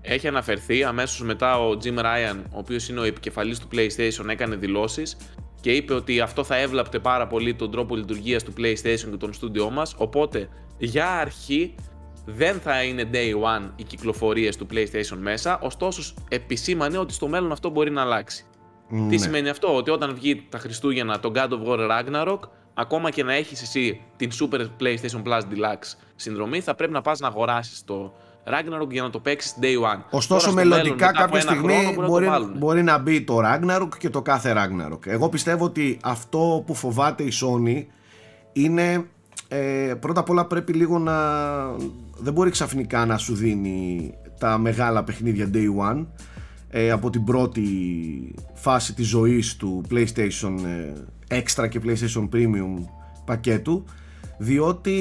Έχει 0.00 0.28
αναφερθεί 0.28 0.84
αμέσως 0.84 1.22
μετά 1.22 1.58
ο 1.58 1.70
Jim 1.82 1.98
Ryan, 1.98 2.36
ο 2.50 2.58
οποίος 2.58 2.88
είναι 2.88 3.00
ο 3.00 3.04
επικεφαλής 3.04 3.58
του 3.58 3.68
PlayStation, 3.72 4.28
έκανε 4.28 4.56
δηλώσεις 4.56 5.16
και 5.60 5.72
είπε 5.72 5.94
ότι 5.94 6.20
αυτό 6.20 6.44
θα 6.44 6.56
έβλαπτε 6.56 6.98
πάρα 6.98 7.26
πολύ 7.26 7.54
τον 7.54 7.70
τρόπο 7.70 7.96
λειτουργίας 7.96 8.42
του 8.42 8.52
PlayStation 8.56 9.10
και 9.10 9.16
των 9.18 9.32
στούντιό 9.32 9.70
μας, 9.70 9.94
οπότε 9.98 10.48
για 10.78 11.10
αρχή 11.10 11.74
δεν 12.24 12.60
θα 12.60 12.82
είναι 12.82 13.10
day 13.12 13.32
one 13.32 13.70
οι 13.76 13.82
κυκλοφορίες 13.82 14.56
του 14.56 14.66
PlayStation 14.72 15.18
μέσα, 15.18 15.58
ωστόσο 15.62 16.14
επισήμανε 16.28 16.98
ότι 16.98 17.12
στο 17.12 17.28
μέλλον 17.28 17.52
αυτό 17.52 17.70
μπορεί 17.70 17.90
να 17.90 18.00
αλλάξει. 18.00 18.44
Τι 18.88 18.96
ναι. 18.96 19.16
σημαίνει 19.16 19.48
αυτό, 19.48 19.76
ότι 19.76 19.90
όταν 19.90 20.14
βγει 20.14 20.46
τα 20.48 20.58
Χριστούγεννα 20.58 21.20
το 21.20 21.32
God 21.34 21.48
of 21.48 21.66
War 21.66 21.90
Ragnarok, 21.90 22.38
ακόμα 22.80 23.10
και 23.10 23.22
να 23.24 23.34
έχεις 23.34 23.62
εσύ 23.62 24.00
την 24.16 24.30
Super 24.40 24.60
PlayStation 24.60 25.22
Plus 25.24 25.40
Deluxe 25.40 25.96
συνδρομή, 26.16 26.60
θα 26.60 26.74
πρέπει 26.74 26.92
να 26.92 27.00
πας 27.00 27.20
να 27.20 27.28
αγοράσεις 27.28 27.84
το 27.84 28.12
Ragnarok 28.44 28.90
για 28.90 29.02
να 29.02 29.10
το 29.10 29.18
παίξεις 29.18 29.56
day 29.60 29.94
one. 29.94 30.02
Ωστόσο, 30.10 30.52
μελλοντικά 30.52 31.12
κάποια 31.12 31.40
στιγμή 31.40 31.96
μπορεί, 32.06 32.28
μπορεί 32.56 32.82
να 32.82 32.98
μπει 32.98 33.22
το 33.22 33.38
Ragnarok 33.44 33.88
και 33.98 34.10
το 34.10 34.22
κάθε 34.22 34.54
Ragnarok. 34.56 35.06
Εγώ 35.06 35.28
πιστεύω 35.28 35.64
ότι 35.64 35.98
αυτό 36.02 36.62
που 36.66 36.74
φοβάται 36.74 37.22
η 37.22 37.32
Sony 37.42 37.84
είναι 38.52 39.06
ε, 39.48 39.94
πρώτα 40.00 40.20
απ' 40.20 40.30
όλα 40.30 40.46
πρέπει 40.46 40.72
λίγο 40.72 40.98
να 40.98 41.14
δεν 42.16 42.32
μπορεί 42.32 42.50
ξαφνικά 42.50 43.06
να 43.06 43.16
σου 43.16 43.34
δίνει 43.34 44.14
τα 44.38 44.58
μεγάλα 44.58 45.04
παιχνίδια 45.04 45.50
day 45.54 45.66
one 45.90 46.06
ε, 46.70 46.90
από 46.90 47.10
την 47.10 47.24
πρώτη 47.24 47.64
φάση 48.54 48.94
της 48.94 49.06
ζωής 49.06 49.56
του 49.56 49.82
PlayStation 49.90 50.56
ε, 51.28 51.42
Extra 51.42 51.68
και 51.68 51.80
PlayStation 51.84 52.28
Premium 52.32 52.84
πακέτου 53.24 53.84
διότι 54.38 54.94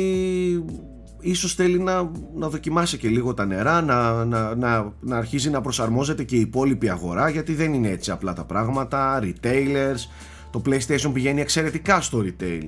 ίσως 1.19 1.53
θέλει 1.53 1.79
να, 1.79 2.11
να 2.35 2.49
δοκιμάσει 2.49 2.97
και 2.97 3.07
λίγο 3.07 3.33
τα 3.33 3.45
νερά 3.45 3.81
να, 3.81 4.25
να, 4.25 4.55
να, 4.55 4.93
να 4.99 5.17
αρχίζει 5.17 5.49
να 5.49 5.61
προσαρμόζεται 5.61 6.23
και 6.23 6.35
η 6.35 6.39
υπόλοιπη 6.39 6.89
αγορά 6.89 7.29
γιατί 7.29 7.53
δεν 7.53 7.73
είναι 7.73 7.89
έτσι 7.89 8.11
απλά 8.11 8.33
τα 8.33 8.43
πράγματα. 8.43 9.19
Retailers 9.23 10.07
το 10.51 10.61
PlayStation 10.65 11.11
πηγαίνει 11.13 11.41
εξαιρετικά 11.41 12.01
στο 12.01 12.23
retail. 12.23 12.67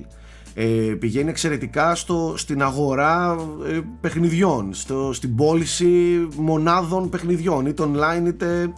Ε, 0.54 0.66
πηγαίνει 0.98 1.30
εξαιρετικά 1.30 1.94
στο, 1.94 2.34
στην 2.36 2.62
αγορά 2.62 3.36
ε, 3.66 3.80
παιχνιδιών 4.00 4.74
στο, 4.74 5.12
στην 5.12 5.34
πώληση 5.34 6.28
μονάδων 6.36 7.08
παιχνιδιών 7.08 7.66
είτε 7.66 7.82
online 7.86 8.26
είτε 8.26 8.72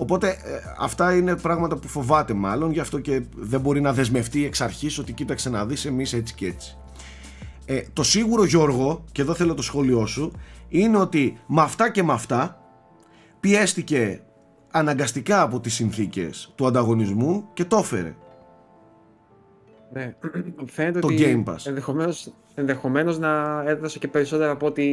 οπότε 0.00 0.28
ε, 0.28 0.34
αυτά 0.78 1.16
είναι 1.16 1.36
πράγματα 1.36 1.76
που 1.76 1.88
φοβάται 1.88 2.32
μάλλον 2.32 2.72
γι' 2.72 2.80
αυτό 2.80 2.98
και 2.98 3.22
δεν 3.36 3.60
μπορεί 3.60 3.80
να 3.80 3.92
δεσμευτεί 3.92 4.44
εξ 4.44 4.60
αρχής 4.60 4.98
ότι 4.98 5.12
κοίταξε 5.12 5.50
να 5.50 5.66
δεις 5.66 5.84
εμείς 5.84 6.12
έτσι 6.12 6.34
και 6.34 6.46
έτσι 6.46 6.76
ε, 7.64 7.82
το 7.92 8.02
σίγουρο 8.02 8.44
Γιώργο 8.44 9.04
και 9.12 9.22
εδώ 9.22 9.34
θέλω 9.34 9.54
το 9.54 9.62
σχόλιο 9.62 10.06
σου 10.06 10.32
είναι 10.68 10.96
ότι 10.96 11.38
με 11.46 11.62
αυτά 11.62 11.90
και 11.90 12.02
με 12.02 12.12
αυτά 12.12 12.62
πιέστηκε 13.40 14.22
αναγκαστικά 14.70 15.42
από 15.42 15.60
τις 15.60 15.74
συνθήκες 15.74 16.52
του 16.54 16.66
ανταγωνισμού 16.66 17.44
και 17.52 17.64
το 17.64 17.76
έφερε 17.76 18.14
ναι. 19.92 20.14
Φαίνεται 20.66 20.98
το 20.98 21.06
ότι 21.06 21.44
Game 21.44 21.52
Pass. 21.52 21.56
Ενδεχομένως, 21.64 22.32
ενδεχομένως 22.54 23.18
να 23.18 23.62
έδωσε 23.66 23.98
και 23.98 24.08
περισσότερα 24.08 24.50
από 24.50 24.66
ό,τι 24.66 24.84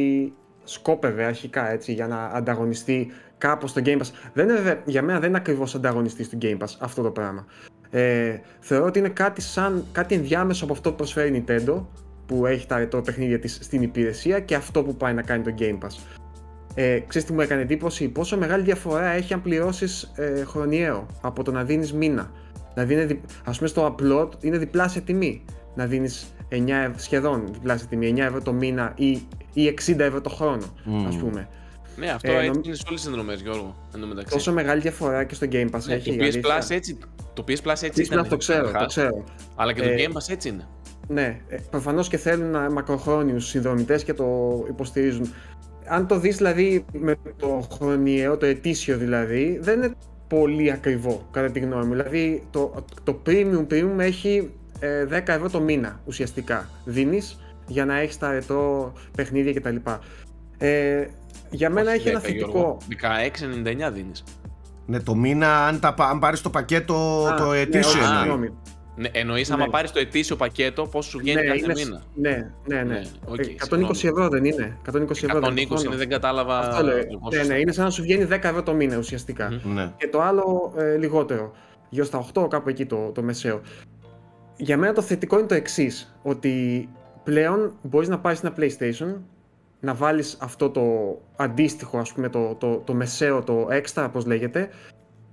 σκόπευε 0.64 1.24
αρχικά 1.24 1.70
έτσι, 1.70 1.92
για 1.92 2.06
να 2.06 2.24
ανταγωνιστεί 2.24 3.12
κάπως 3.38 3.72
το 3.72 3.82
Game 3.84 3.98
Pass. 3.98 4.10
Δεν 4.32 4.48
είναι, 4.48 4.82
για 4.84 5.02
μένα 5.02 5.18
δεν 5.18 5.28
είναι 5.28 5.38
ακριβώς 5.38 5.74
ανταγωνιστή 5.74 6.28
του 6.28 6.38
Game 6.42 6.58
Pass 6.58 6.76
αυτό 6.78 7.02
το 7.02 7.10
πράγμα. 7.10 7.46
Ε, 7.90 8.40
θεωρώ 8.60 8.86
ότι 8.86 8.98
είναι 8.98 9.08
κάτι, 9.08 9.40
σαν, 9.40 9.84
κάτι 9.92 10.14
ενδιάμεσο 10.14 10.64
από 10.64 10.72
αυτό 10.72 10.90
που 10.90 10.96
προσφέρει 10.96 11.36
η 11.36 11.44
Nintendo 11.46 11.84
που 12.26 12.46
έχει 12.46 12.66
τα 12.66 12.88
το 12.88 13.00
παιχνίδια 13.00 13.38
της 13.38 13.58
στην 13.62 13.82
υπηρεσία 13.82 14.40
και 14.40 14.54
αυτό 14.54 14.82
που 14.82 14.96
πάει 14.96 15.14
να 15.14 15.22
κάνει 15.22 15.42
το 15.42 15.54
Game 15.58 15.78
Pass. 15.84 16.18
Ε, 16.74 16.98
ξέρεις 16.98 17.28
τι 17.28 17.34
μου 17.34 17.40
έκανε 17.40 17.62
εντύπωση, 17.62 18.08
πόσο 18.08 18.38
μεγάλη 18.38 18.62
διαφορά 18.62 19.06
έχει 19.06 19.32
αν 19.34 19.42
πληρώσεις 19.42 20.12
ε, 20.16 20.44
χρονιαίο 20.44 21.06
από 21.20 21.42
το 21.42 21.52
να 21.52 21.64
δίνεις 21.64 21.92
μήνα. 21.92 22.30
Δηλαδή, 22.74 22.94
είναι, 22.94 23.20
ας 23.44 23.56
πούμε 23.56 23.68
στο 23.68 23.94
upload 23.94 24.44
είναι 24.44 24.58
διπλάσια 24.58 25.02
τιμή. 25.02 25.44
Να 25.74 25.86
δίνεις 25.86 26.34
9, 26.50 26.90
σχεδόν 26.96 27.48
διπλάσια 27.52 27.86
τιμή, 27.86 28.12
9 28.16 28.18
ευρώ 28.18 28.42
το 28.42 28.52
μήνα 28.52 28.92
ή, 28.96 29.10
ή 29.52 29.74
60 29.86 29.98
ευρώ 29.98 30.20
το 30.20 30.30
χρόνο, 30.30 30.64
mm. 30.86 31.04
ας 31.08 31.16
πούμε. 31.16 31.48
Ναι, 31.98 32.10
αυτό 32.10 32.32
ε, 32.32 32.46
έτσι 32.46 32.60
είναι 32.64 32.74
σε 32.74 32.82
όλες 32.86 33.00
τις 33.00 33.00
συνδρομές, 33.00 33.40
Γιώργο. 33.40 33.76
Τόσο 34.30 34.52
μεγάλη 34.52 34.80
διαφορά 34.80 35.24
και 35.24 35.34
στο 35.34 35.46
Game 35.50 35.70
Pass 35.70 35.82
ναι, 35.86 35.94
έχει. 35.94 36.16
Το 36.16 36.24
PS 36.24 36.34
Plus 36.34 36.70
έτσι, 36.70 36.98
το 37.34 37.44
PS 37.48 37.70
Plus 37.70 37.82
έτσι 37.82 38.08
είναι. 38.12 38.22
Το 38.22 38.36
ξέρω, 38.36 38.70
το 38.78 38.86
ξέρω. 38.86 39.24
Αλλά 39.54 39.72
και 39.72 39.82
το 39.82 39.88
ε, 39.88 39.94
Game 39.98 40.12
Pass 40.12 40.28
έτσι 40.28 40.48
είναι. 40.48 40.68
Ναι, 41.08 41.40
ε, 41.48 41.56
προφανώς 41.70 42.08
και 42.08 42.16
θέλουν 42.16 42.72
μακροχρόνιους 42.72 43.46
συνδρομητές 43.46 44.04
και 44.04 44.14
το 44.14 44.26
υποστηρίζουν. 44.68 45.34
Αν 45.88 46.06
το 46.06 46.18
δεις 46.18 46.36
δηλαδή 46.36 46.84
με 46.92 47.14
το 47.36 47.68
χρονιαίο, 47.72 48.36
το 48.36 48.46
ετήσιο 48.46 48.96
δηλαδή, 48.96 49.58
δεν 49.62 49.82
είναι 49.82 49.94
πολύ 50.28 50.72
ακριβό 50.72 51.28
κατά 51.30 51.50
τη 51.50 51.60
γνώμη 51.60 51.84
μου. 51.84 51.90
Δηλαδή 51.90 52.46
το, 52.50 52.84
το 53.04 53.22
premium 53.26 53.66
premium 53.70 53.98
έχει 53.98 54.50
10 54.80 54.80
ε, 54.80 55.22
ευρώ 55.26 55.50
το 55.50 55.60
μήνα 55.60 56.00
ουσιαστικά 56.04 56.68
δίνεις 56.84 57.38
για 57.66 57.84
να 57.84 57.98
έχεις 57.98 58.18
τα 58.18 58.32
ρετό 58.32 58.92
παιχνίδια 59.16 59.52
κτλ. 59.52 59.76
Ε, 60.58 61.06
για 61.50 61.70
μένα 61.70 61.92
έχει 61.92 62.04
10, 62.06 62.10
ένα 62.10 62.20
θετικό. 62.20 62.76
16,99 63.86 63.92
δίνεις. 63.92 64.24
Ναι, 64.86 65.00
το 65.00 65.14
μήνα, 65.14 65.66
αν, 65.66 65.80
τα, 65.80 65.94
αν 65.98 66.18
πάρεις 66.18 66.40
το 66.40 66.50
πακέτο 66.50 67.26
Α, 67.32 67.34
το 67.34 67.50
ναι, 67.50 67.58
ετήσιο 67.58 68.00
ναι, 68.36 68.48
ναι, 68.98 69.08
εννοείς 69.12 69.48
ναι. 69.48 69.54
άμα 69.54 69.66
πάρεις 69.66 69.90
το 69.90 69.98
ετήσιο 69.98 70.36
πακέτο, 70.36 70.86
πόσο 70.86 71.10
σου 71.10 71.18
βγαίνει 71.18 71.40
ναι, 71.40 71.46
κάθε 71.46 71.58
είναι, 71.58 71.72
μήνα; 71.74 72.02
Ναι, 72.14 72.50
ναι, 72.66 72.82
ναι. 72.82 73.02
Okay, 73.30 73.78
120 73.78 73.90
ευρώ 73.90 74.28
δεν 74.28 74.44
είναι. 74.44 74.78
120 74.92 75.10
ευρώ 75.10 75.40
120 75.42 75.84
είναι, 75.84 75.96
δεν 75.96 76.08
κατάλαβα. 76.08 76.58
Αυτό 76.58 76.84
λέω. 76.84 76.96
Ναι, 77.34 77.42
ναι, 77.42 77.58
είναι 77.58 77.72
σαν 77.72 77.84
να 77.84 77.90
σου 77.90 78.02
βγαίνει 78.02 78.26
10 78.30 78.30
ευρώ 78.30 78.62
το 78.62 78.74
μήνα 78.74 78.96
ουσιαστικά. 78.96 79.48
Mm. 79.48 79.60
Ναι. 79.74 79.92
Και 79.96 80.08
το 80.08 80.20
άλλο 80.22 80.72
ε, 80.76 80.96
λιγότερο. 80.96 81.52
Γύρω 81.88 82.04
στα 82.04 82.26
8, 82.34 82.48
κάπου 82.48 82.68
εκεί 82.68 82.86
το, 82.86 83.10
το 83.14 83.22
μεσαίο. 83.22 83.60
Για 84.56 84.76
μένα 84.76 84.92
το 84.92 85.02
θετικό 85.02 85.38
είναι 85.38 85.46
το 85.46 85.54
εξής. 85.54 86.18
Ότι 86.22 86.88
πλέον 87.24 87.72
μπορείς 87.82 88.08
να 88.08 88.18
πάρεις 88.18 88.40
ένα 88.40 88.54
PlayStation, 88.56 89.14
να 89.80 89.94
βάλεις 89.94 90.36
αυτό 90.40 90.70
το 90.70 90.82
αντίστοιχο, 91.36 91.98
ας 91.98 92.12
πούμε, 92.12 92.28
το, 92.28 92.54
το, 92.54 92.76
το 92.76 92.94
μεσαίο, 92.94 93.42
το 93.42 93.68
extra, 93.70 94.04
όπω 94.06 94.20
λέγεται, 94.26 94.68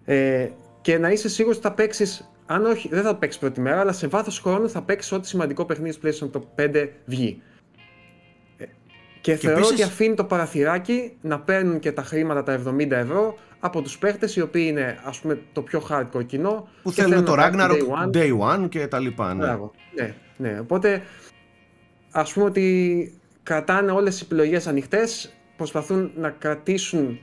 ε, 0.05 0.49
και 0.81 0.97
να 0.97 1.09
είσαι 1.09 1.29
σίγουρος 1.29 1.57
ότι 1.57 1.67
θα 1.67 1.73
παίξεις 1.73 2.29
αν 2.45 2.65
όχι, 2.65 2.89
δεν 2.89 3.03
θα 3.03 3.15
παίξεις 3.15 3.39
πρώτη 3.39 3.61
μέρα, 3.61 3.79
αλλά 3.79 3.91
σε 3.91 4.07
βάθος 4.07 4.39
χρόνου 4.39 4.69
θα 4.69 4.81
παίξεις 4.81 5.11
ό,τι 5.11 5.27
σημαντικό 5.27 5.65
παιχνίδι 5.65 5.97
PlayStation 6.03 6.29
το 6.31 6.47
5 6.55 6.89
βγει. 7.05 7.41
Ε, 8.57 8.65
και, 8.65 8.69
και 9.21 9.35
θεωρώ 9.35 9.57
επίσης... 9.57 9.73
ότι 9.73 9.83
αφήνει 9.83 10.15
το 10.15 10.23
παραθυράκι 10.23 11.17
να 11.21 11.39
παίρνουν 11.39 11.79
και 11.79 11.91
τα 11.91 12.01
χρήματα 12.01 12.43
τα 12.43 12.61
70 12.67 12.91
ευρώ 12.91 13.37
από 13.59 13.81
τους 13.81 13.97
παίχτες 13.97 14.35
οι 14.35 14.41
οποίοι 14.41 14.65
είναι 14.67 14.99
ας 15.03 15.19
πούμε 15.19 15.41
το 15.53 15.61
πιο 15.61 15.83
hardcore 15.89 16.25
κοινό. 16.25 16.67
Που 16.83 16.91
θέλουν 16.91 17.25
το 17.25 17.35
Ragnarok 17.37 18.11
day 18.11 18.13
one. 18.13 18.15
day 18.15 18.63
one 18.63 18.69
και 18.69 18.87
τα 18.87 18.99
λοιπά. 18.99 19.33
Ναι. 19.33 19.57
ναι, 19.95 20.15
ναι. 20.37 20.59
Οπότε 20.59 21.01
ας 22.11 22.33
πούμε 22.33 22.45
ότι 22.45 23.19
κρατάνε 23.45 23.91
όλες 23.91 24.13
τις 24.13 24.21
επιλογές 24.21 24.67
ανοιχτές, 24.67 25.33
προσπαθούν 25.57 26.11
να 26.15 26.29
κρατήσουν 26.29 27.19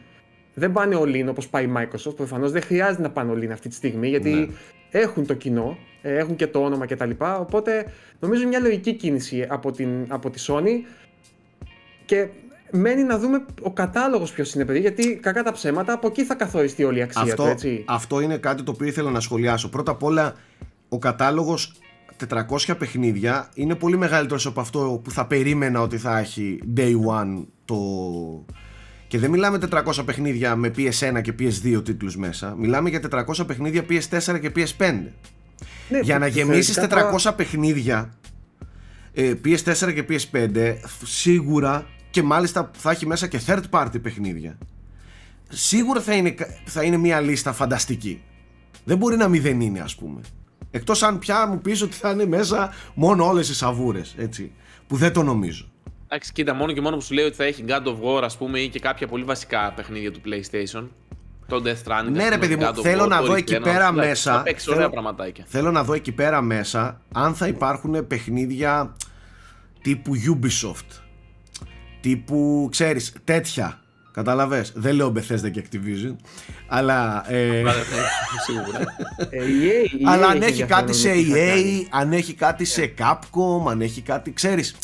δεν 0.54 0.72
πάνε 0.72 0.96
all 1.00 1.24
in 1.24 1.26
όπως 1.28 1.48
πάει 1.48 1.64
η 1.64 1.72
Microsoft, 1.76 2.16
προφανώς 2.16 2.52
δεν 2.52 2.62
χρειάζεται 2.62 3.02
να 3.02 3.10
πάνε 3.10 3.32
all 3.34 3.44
in 3.44 3.50
αυτή 3.52 3.68
τη 3.68 3.74
στιγμή 3.74 4.08
γιατί 4.08 4.30
ναι 4.30 4.46
έχουν 4.92 5.26
το 5.26 5.34
κοινό, 5.34 5.78
ε, 6.02 6.16
έχουν 6.16 6.36
και 6.36 6.46
το 6.46 6.64
όνομα 6.64 6.86
κτλ. 6.86 7.10
Οπότε 7.38 7.86
νομίζω 8.18 8.48
μια 8.48 8.60
λογική 8.60 8.94
κίνηση 8.94 9.46
από, 9.48 9.70
την, 9.70 10.04
από 10.08 10.30
τη 10.30 10.44
Sony 10.46 10.70
και 12.04 12.28
μένει 12.70 13.02
να 13.02 13.18
δούμε 13.18 13.44
ο 13.62 13.72
κατάλογος 13.72 14.32
ποιος 14.32 14.54
είναι 14.54 14.64
παιδί 14.64 14.80
γιατί 14.80 15.16
κακά 15.16 15.42
τα 15.42 15.52
ψέματα 15.52 15.92
από 15.92 16.06
εκεί 16.06 16.24
θα 16.24 16.34
καθοριστεί 16.34 16.84
όλη 16.84 16.98
η 16.98 17.02
αξία 17.02 17.22
αυτό, 17.22 17.42
του 17.42 17.48
έτσι. 17.48 17.84
Αυτό 17.86 18.20
είναι 18.20 18.36
κάτι 18.36 18.62
το 18.62 18.70
οποίο 18.70 18.86
ήθελα 18.86 19.10
να 19.10 19.20
σχολιάσω. 19.20 19.68
Πρώτα 19.68 19.90
απ' 19.90 20.02
όλα 20.02 20.34
ο 20.88 20.98
κατάλογος 20.98 21.72
400 22.30 22.74
παιχνίδια 22.78 23.48
είναι 23.54 23.74
πολύ 23.74 23.96
μεγαλύτερος 23.96 24.46
από 24.46 24.60
αυτό 24.60 25.00
που 25.04 25.10
θα 25.10 25.26
περίμενα 25.26 25.80
ότι 25.80 25.98
θα 25.98 26.18
έχει 26.18 26.58
day 26.76 26.94
one 27.06 27.44
το, 27.64 27.76
και 29.12 29.18
δεν 29.18 29.30
μιλάμε 29.30 29.58
400 29.70 30.02
παιχνίδια 30.04 30.56
με 30.56 30.72
PS1 30.76 31.20
και 31.22 31.34
PS2 31.38 31.84
τίτλους 31.84 32.16
μέσα. 32.16 32.54
Μιλάμε 32.58 32.88
για 32.88 33.00
400 33.10 33.46
παιχνίδια 33.46 33.84
PS4 33.88 34.40
και 34.40 34.52
PS5. 34.56 35.02
Ναι, 35.88 35.98
για 36.02 36.18
να 36.18 36.26
γεμίσεις 36.26 36.78
400 37.22 37.32
παιχνίδια 37.36 38.12
ε, 39.12 39.34
PS4 39.44 39.94
και 39.94 40.04
PS5 40.08 40.74
σίγουρα 41.04 41.86
και 42.10 42.22
μάλιστα 42.22 42.70
θα 42.76 42.90
έχει 42.90 43.06
μέσα 43.06 43.26
και 43.26 43.40
third 43.46 43.62
party 43.70 44.02
παιχνίδια. 44.02 44.58
Σίγουρα 45.48 46.00
θα 46.00 46.14
είναι, 46.14 46.34
θα 46.64 46.82
είναι 46.82 46.96
μια 46.96 47.20
λίστα 47.20 47.52
φανταστική. 47.52 48.22
Δεν 48.84 48.96
μπορεί 48.96 49.16
να 49.16 49.28
μην 49.28 49.42
δεν 49.42 49.60
είναι 49.60 49.80
ας 49.80 49.94
πούμε. 49.94 50.20
Εκτός 50.74 51.02
αν 51.02 51.18
πια 51.18 51.46
μου 51.46 51.60
πεις 51.60 51.82
ότι 51.82 51.94
θα 51.94 52.10
είναι 52.10 52.26
μέσα 52.26 52.72
μόνο 52.94 53.26
όλες 53.26 53.48
οι 53.48 53.54
σαβούρες, 53.54 54.14
έτσι. 54.16 54.52
Που 54.86 54.96
δεν 54.96 55.12
το 55.12 55.22
νομίζω. 55.22 55.66
Εντάξει, 56.04 56.32
κοίτα, 56.32 56.54
μόνο 56.54 56.72
και 56.72 56.80
μόνο 56.80 56.96
που 56.96 57.02
σου 57.02 57.14
λέει 57.14 57.24
ότι 57.24 57.36
θα 57.36 57.44
έχει 57.44 57.64
God 57.68 57.86
of 57.86 57.96
War, 58.02 58.22
ας 58.22 58.36
πούμε, 58.36 58.60
ή 58.60 58.68
και 58.68 58.78
κάποια 58.78 59.06
πολύ 59.06 59.24
βασικά 59.24 59.72
παιχνίδια 59.76 60.12
του 60.12 60.20
PlayStation. 60.24 60.88
Το 61.46 61.62
Death 61.64 61.88
Stranding. 61.88 62.10
Ναι, 62.10 62.28
ρε 62.28 62.38
παιδί 62.38 62.56
μου, 62.56 62.74
θέλω 62.74 63.06
να 63.06 63.22
δω 63.22 63.34
εκεί 63.34 63.60
πέρα 63.60 63.92
μέσα. 63.92 64.44
Θα 64.56 64.72
ωραία 64.72 64.90
πραγματάκια. 64.90 65.44
Θέλω 65.48 65.70
να 65.70 65.84
δω 65.84 65.92
εκεί 65.92 66.12
πέρα 66.12 66.40
μέσα 66.42 67.00
αν 67.12 67.34
θα 67.34 67.46
υπάρχουν 67.46 68.06
παιχνίδια 68.06 68.96
τύπου 69.82 70.12
Ubisoft. 70.14 71.00
Τύπου, 72.00 72.68
ξέρεις, 72.70 73.12
τέτοια. 73.24 73.81
Καταλαβες, 74.12 74.72
δεν 74.74 74.94
λέω 74.94 75.12
Bethesda 75.16 75.50
και 75.50 75.64
Activision 75.64 76.16
Αλλά 76.66 77.24
ε... 77.32 77.62
Αλλά 80.04 80.26
αν 80.26 80.42
έχει 80.42 80.64
κάτι 80.64 80.92
σε 80.92 81.10
EA 81.14 81.86
Αν 81.90 82.12
έχει 82.12 82.34
κάτι 82.34 82.64
σε 82.64 82.94
Capcom 82.98 83.70
Αν 83.70 83.80
έχει 83.80 84.00
κάτι, 84.00 84.32
ξέρεις 84.32 84.76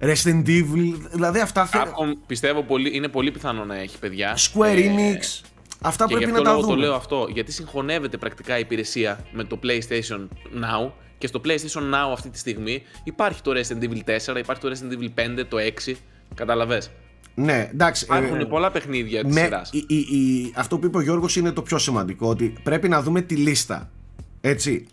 Resident 0.00 0.46
Evil, 0.46 0.94
δηλαδή 1.12 1.40
αυτά 1.40 1.68
Capcom 1.72 2.16
πιστεύω 2.26 2.62
πολύ, 2.62 2.90
είναι 2.96 3.08
πολύ 3.08 3.30
πιθανό 3.30 3.64
να 3.64 3.76
έχει 3.76 3.98
παιδιά. 3.98 4.36
Square 4.36 4.76
ε, 4.76 4.92
Enix. 4.94 5.46
Αυτά 5.80 6.06
και 6.06 6.16
πρέπει 6.16 6.32
να 6.32 6.42
τα 6.42 6.54
δούμε. 6.54 6.66
το 6.66 6.76
λέω 6.76 6.94
αυτό, 6.94 7.28
γιατί 7.32 7.52
συγχωνεύεται 7.52 8.16
πρακτικά 8.16 8.56
η 8.56 8.60
υπηρεσία 8.60 9.24
με 9.32 9.44
το 9.44 9.58
PlayStation 9.62 10.28
Now 10.62 10.90
και 11.18 11.26
στο 11.26 11.40
PlayStation 11.44 11.82
Now 11.94 12.12
αυτή 12.12 12.30
τη 12.30 12.38
στιγμή 12.38 12.82
υπάρχει 13.04 13.42
το 13.42 13.52
Resident 13.54 13.82
Evil 13.82 14.16
4, 14.34 14.38
υπάρχει 14.38 14.62
το 14.62 14.70
Resident 14.72 14.92
Evil 14.92 15.40
5, 15.40 15.44
το 15.48 15.56
6, 15.86 15.94
καταλαβες. 16.34 16.90
Ναι, 17.34 17.68
εντάξει. 17.72 18.04
Υπάρχουν 18.04 18.40
ε, 18.40 18.44
πολλά 18.44 18.70
παιχνίδια 18.70 19.24
της 19.24 19.34
σειράς. 19.34 19.70
Αυτό 20.54 20.78
που 20.78 20.86
είπε 20.86 20.96
ο 20.96 21.00
Γιώργος 21.00 21.36
είναι 21.36 21.50
το 21.52 21.62
πιο 21.62 21.78
σημαντικό. 21.78 22.28
Ότι 22.28 22.54
πρέπει 22.62 22.88
να 22.88 23.02
δούμε 23.02 23.20
τη 23.20 23.36
λίστα. 23.36 23.90
Έτσι. 24.40 24.86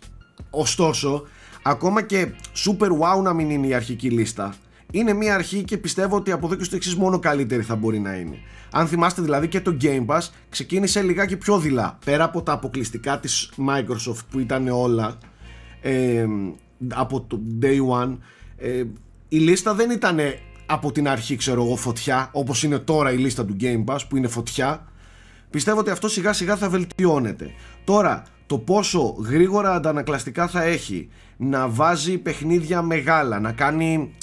Ωστόσο, 0.50 1.26
ακόμα 1.62 2.02
και 2.02 2.28
super 2.66 2.88
wow 2.88 3.22
να 3.22 3.32
μην 3.32 3.50
είναι 3.50 3.66
η 3.66 3.74
αρχική 3.74 4.10
λίστα, 4.10 4.54
είναι 4.90 5.12
μια 5.12 5.34
αρχή 5.34 5.64
και 5.64 5.76
πιστεύω 5.76 6.16
ότι 6.16 6.32
από 6.32 6.46
εδώ 6.46 6.54
και 6.54 6.64
στο 6.64 6.76
εξής 6.76 6.96
μόνο 6.96 7.18
καλύτερη 7.18 7.62
θα 7.62 7.76
μπορεί 7.76 7.98
να 7.98 8.14
είναι. 8.14 8.36
Αν 8.70 8.86
θυμάστε 8.86 9.22
δηλαδή 9.22 9.48
και 9.48 9.60
το 9.60 9.76
Game 9.80 10.06
Pass 10.06 10.28
ξεκίνησε 10.48 11.02
λιγάκι 11.02 11.36
πιο 11.36 11.58
δειλά. 11.58 11.98
Πέρα 12.04 12.24
από 12.24 12.42
τα 12.42 12.52
αποκλειστικά 12.52 13.20
της 13.20 13.52
Microsoft 13.68 14.24
που 14.30 14.38
ήταν 14.38 14.68
όλα 14.68 15.18
ε, 15.80 16.26
από 16.88 17.20
το 17.20 17.40
Day 17.62 17.78
One 18.02 18.16
ε, 18.56 18.84
η 19.28 19.38
λίστα 19.38 19.74
δεν 19.74 19.90
ήταν 19.90 20.18
από 20.70 20.92
την 20.92 21.08
αρχή 21.08 21.36
ξέρω 21.36 21.64
εγώ 21.64 21.76
φωτιά 21.76 22.28
όπως 22.32 22.62
είναι 22.62 22.78
τώρα 22.78 23.12
η 23.12 23.16
λίστα 23.16 23.44
του 23.44 23.56
Game 23.60 23.84
Pass 23.84 23.98
που 24.08 24.16
είναι 24.16 24.28
φωτιά 24.28 24.86
πιστεύω 25.50 25.78
ότι 25.78 25.90
αυτό 25.90 26.08
σιγά 26.08 26.32
σιγά 26.32 26.56
θα 26.56 26.68
βελτιώνεται. 26.68 27.50
Τώρα 27.84 28.22
το 28.46 28.58
πόσο 28.58 29.16
γρήγορα 29.18 29.74
αντανακλαστικά 29.74 30.48
θα 30.48 30.62
έχει 30.62 31.08
να 31.36 31.68
βάζει 31.68 32.18
παιχνίδια 32.18 32.82
μεγάλα 32.82 33.40
να 33.40 33.52
κάνει 33.52 34.14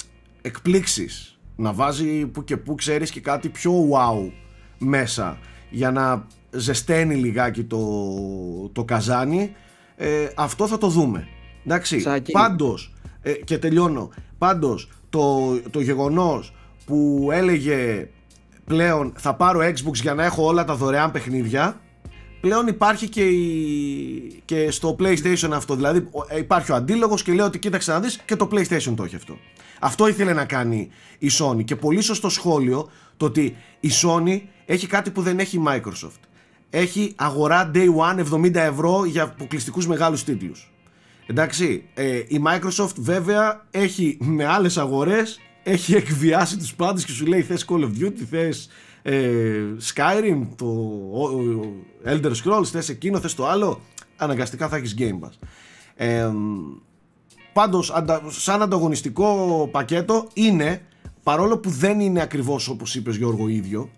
εκπλήξεις 0.42 1.38
να 1.56 1.72
βάζει 1.72 2.26
που 2.26 2.44
και 2.44 2.56
που 2.56 2.74
ξέρεις 2.74 3.10
και 3.10 3.20
κάτι 3.20 3.48
πιο 3.48 3.72
wow 3.90 4.30
μέσα 4.78 5.38
για 5.70 5.90
να 5.90 6.26
ζεσταίνει 6.50 7.14
λιγάκι 7.14 7.64
το, 7.64 7.78
το 8.72 8.84
καζάνι 8.84 9.52
ε, 9.96 10.28
αυτό 10.36 10.66
θα 10.66 10.78
το 10.78 10.88
δούμε. 10.88 11.28
Εντάξει 11.64 12.04
πάντως 12.32 12.92
ε, 13.28 13.32
και 13.32 13.58
τελειώνω. 13.58 14.10
Πάντως 14.38 14.88
το, 15.10 15.56
το 15.70 15.80
γεγονός 15.80 16.54
που 16.86 17.28
έλεγε 17.32 18.08
πλέον 18.64 19.12
θα 19.16 19.34
πάρω 19.34 19.60
Xbox 19.60 19.94
για 19.94 20.14
να 20.14 20.24
έχω 20.24 20.44
όλα 20.44 20.64
τα 20.64 20.74
δωρεάν 20.74 21.10
παιχνίδια 21.10 21.80
πλέον 22.40 22.66
υπάρχει 22.66 23.08
και, 23.08 23.24
η, 23.24 24.42
και 24.44 24.70
στο 24.70 24.96
PlayStation 24.98 25.50
αυτό. 25.52 25.74
Δηλαδή 25.74 26.08
υπάρχει 26.38 26.72
ο 26.72 26.74
αντίλογος 26.74 27.22
και 27.22 27.32
λέει 27.32 27.46
ότι 27.46 27.58
κοίταξε 27.58 27.92
να 27.92 28.00
δεις 28.00 28.20
και 28.24 28.36
το 28.36 28.48
PlayStation 28.52 28.94
το 28.96 29.04
έχει 29.04 29.16
αυτό. 29.16 29.38
Αυτό 29.80 30.08
ήθελε 30.08 30.32
να 30.32 30.44
κάνει 30.44 30.88
η 31.18 31.30
Sony. 31.38 31.64
Και 31.64 31.76
πολύ 31.76 32.00
σωστό 32.00 32.28
σχόλιο 32.28 32.90
το 33.16 33.24
ότι 33.24 33.56
η 33.80 33.90
Sony 34.02 34.40
έχει 34.66 34.86
κάτι 34.86 35.10
που 35.10 35.22
δεν 35.22 35.38
έχει 35.38 35.56
η 35.56 35.62
Microsoft. 35.66 36.20
Έχει 36.70 37.12
αγορά 37.16 37.70
day 37.74 37.88
one 37.96 38.24
70 38.32 38.54
ευρώ 38.54 39.04
για 39.04 39.22
αποκλειστικούς 39.22 39.86
μεγάλους 39.86 40.24
τίτλους 40.24 40.72
Εντάξει, 41.30 41.84
ε, 41.94 42.16
η 42.16 42.42
Microsoft 42.46 42.94
βέβαια 42.96 43.66
έχει 43.70 44.18
με 44.20 44.44
άλλες 44.44 44.78
αγορές 44.78 45.40
έχει 45.62 45.94
εκβιάσει 45.94 46.56
τους 46.56 46.74
πάντες 46.74 47.04
και 47.04 47.12
σου 47.12 47.26
λέει 47.26 47.42
θες 47.42 47.64
Call 47.68 47.80
of 47.80 47.90
Duty, 48.00 48.22
θες 48.30 48.68
ε, 49.02 49.60
Skyrim, 49.94 50.46
το 50.56 50.66
Elder 52.04 52.32
Scrolls, 52.44 52.64
θες 52.64 52.88
εκείνο, 52.88 53.20
θες 53.20 53.34
το 53.34 53.46
άλλο 53.46 53.80
αναγκαστικά 54.16 54.68
θα 54.68 54.76
έχεις 54.76 54.94
Game 54.98 55.26
Pass. 55.26 55.46
Ε, 55.96 56.30
πάντως 57.52 57.92
σαν 58.28 58.62
ανταγωνιστικό 58.62 59.68
πακέτο 59.72 60.28
είναι 60.34 60.82
παρόλο 61.22 61.58
που 61.58 61.70
δεν 61.70 62.00
είναι 62.00 62.20
ακριβώς 62.20 62.68
όπως 62.68 62.94
είπες 62.94 63.16
Γιώργο 63.16 63.48
ίδιο 63.48 63.90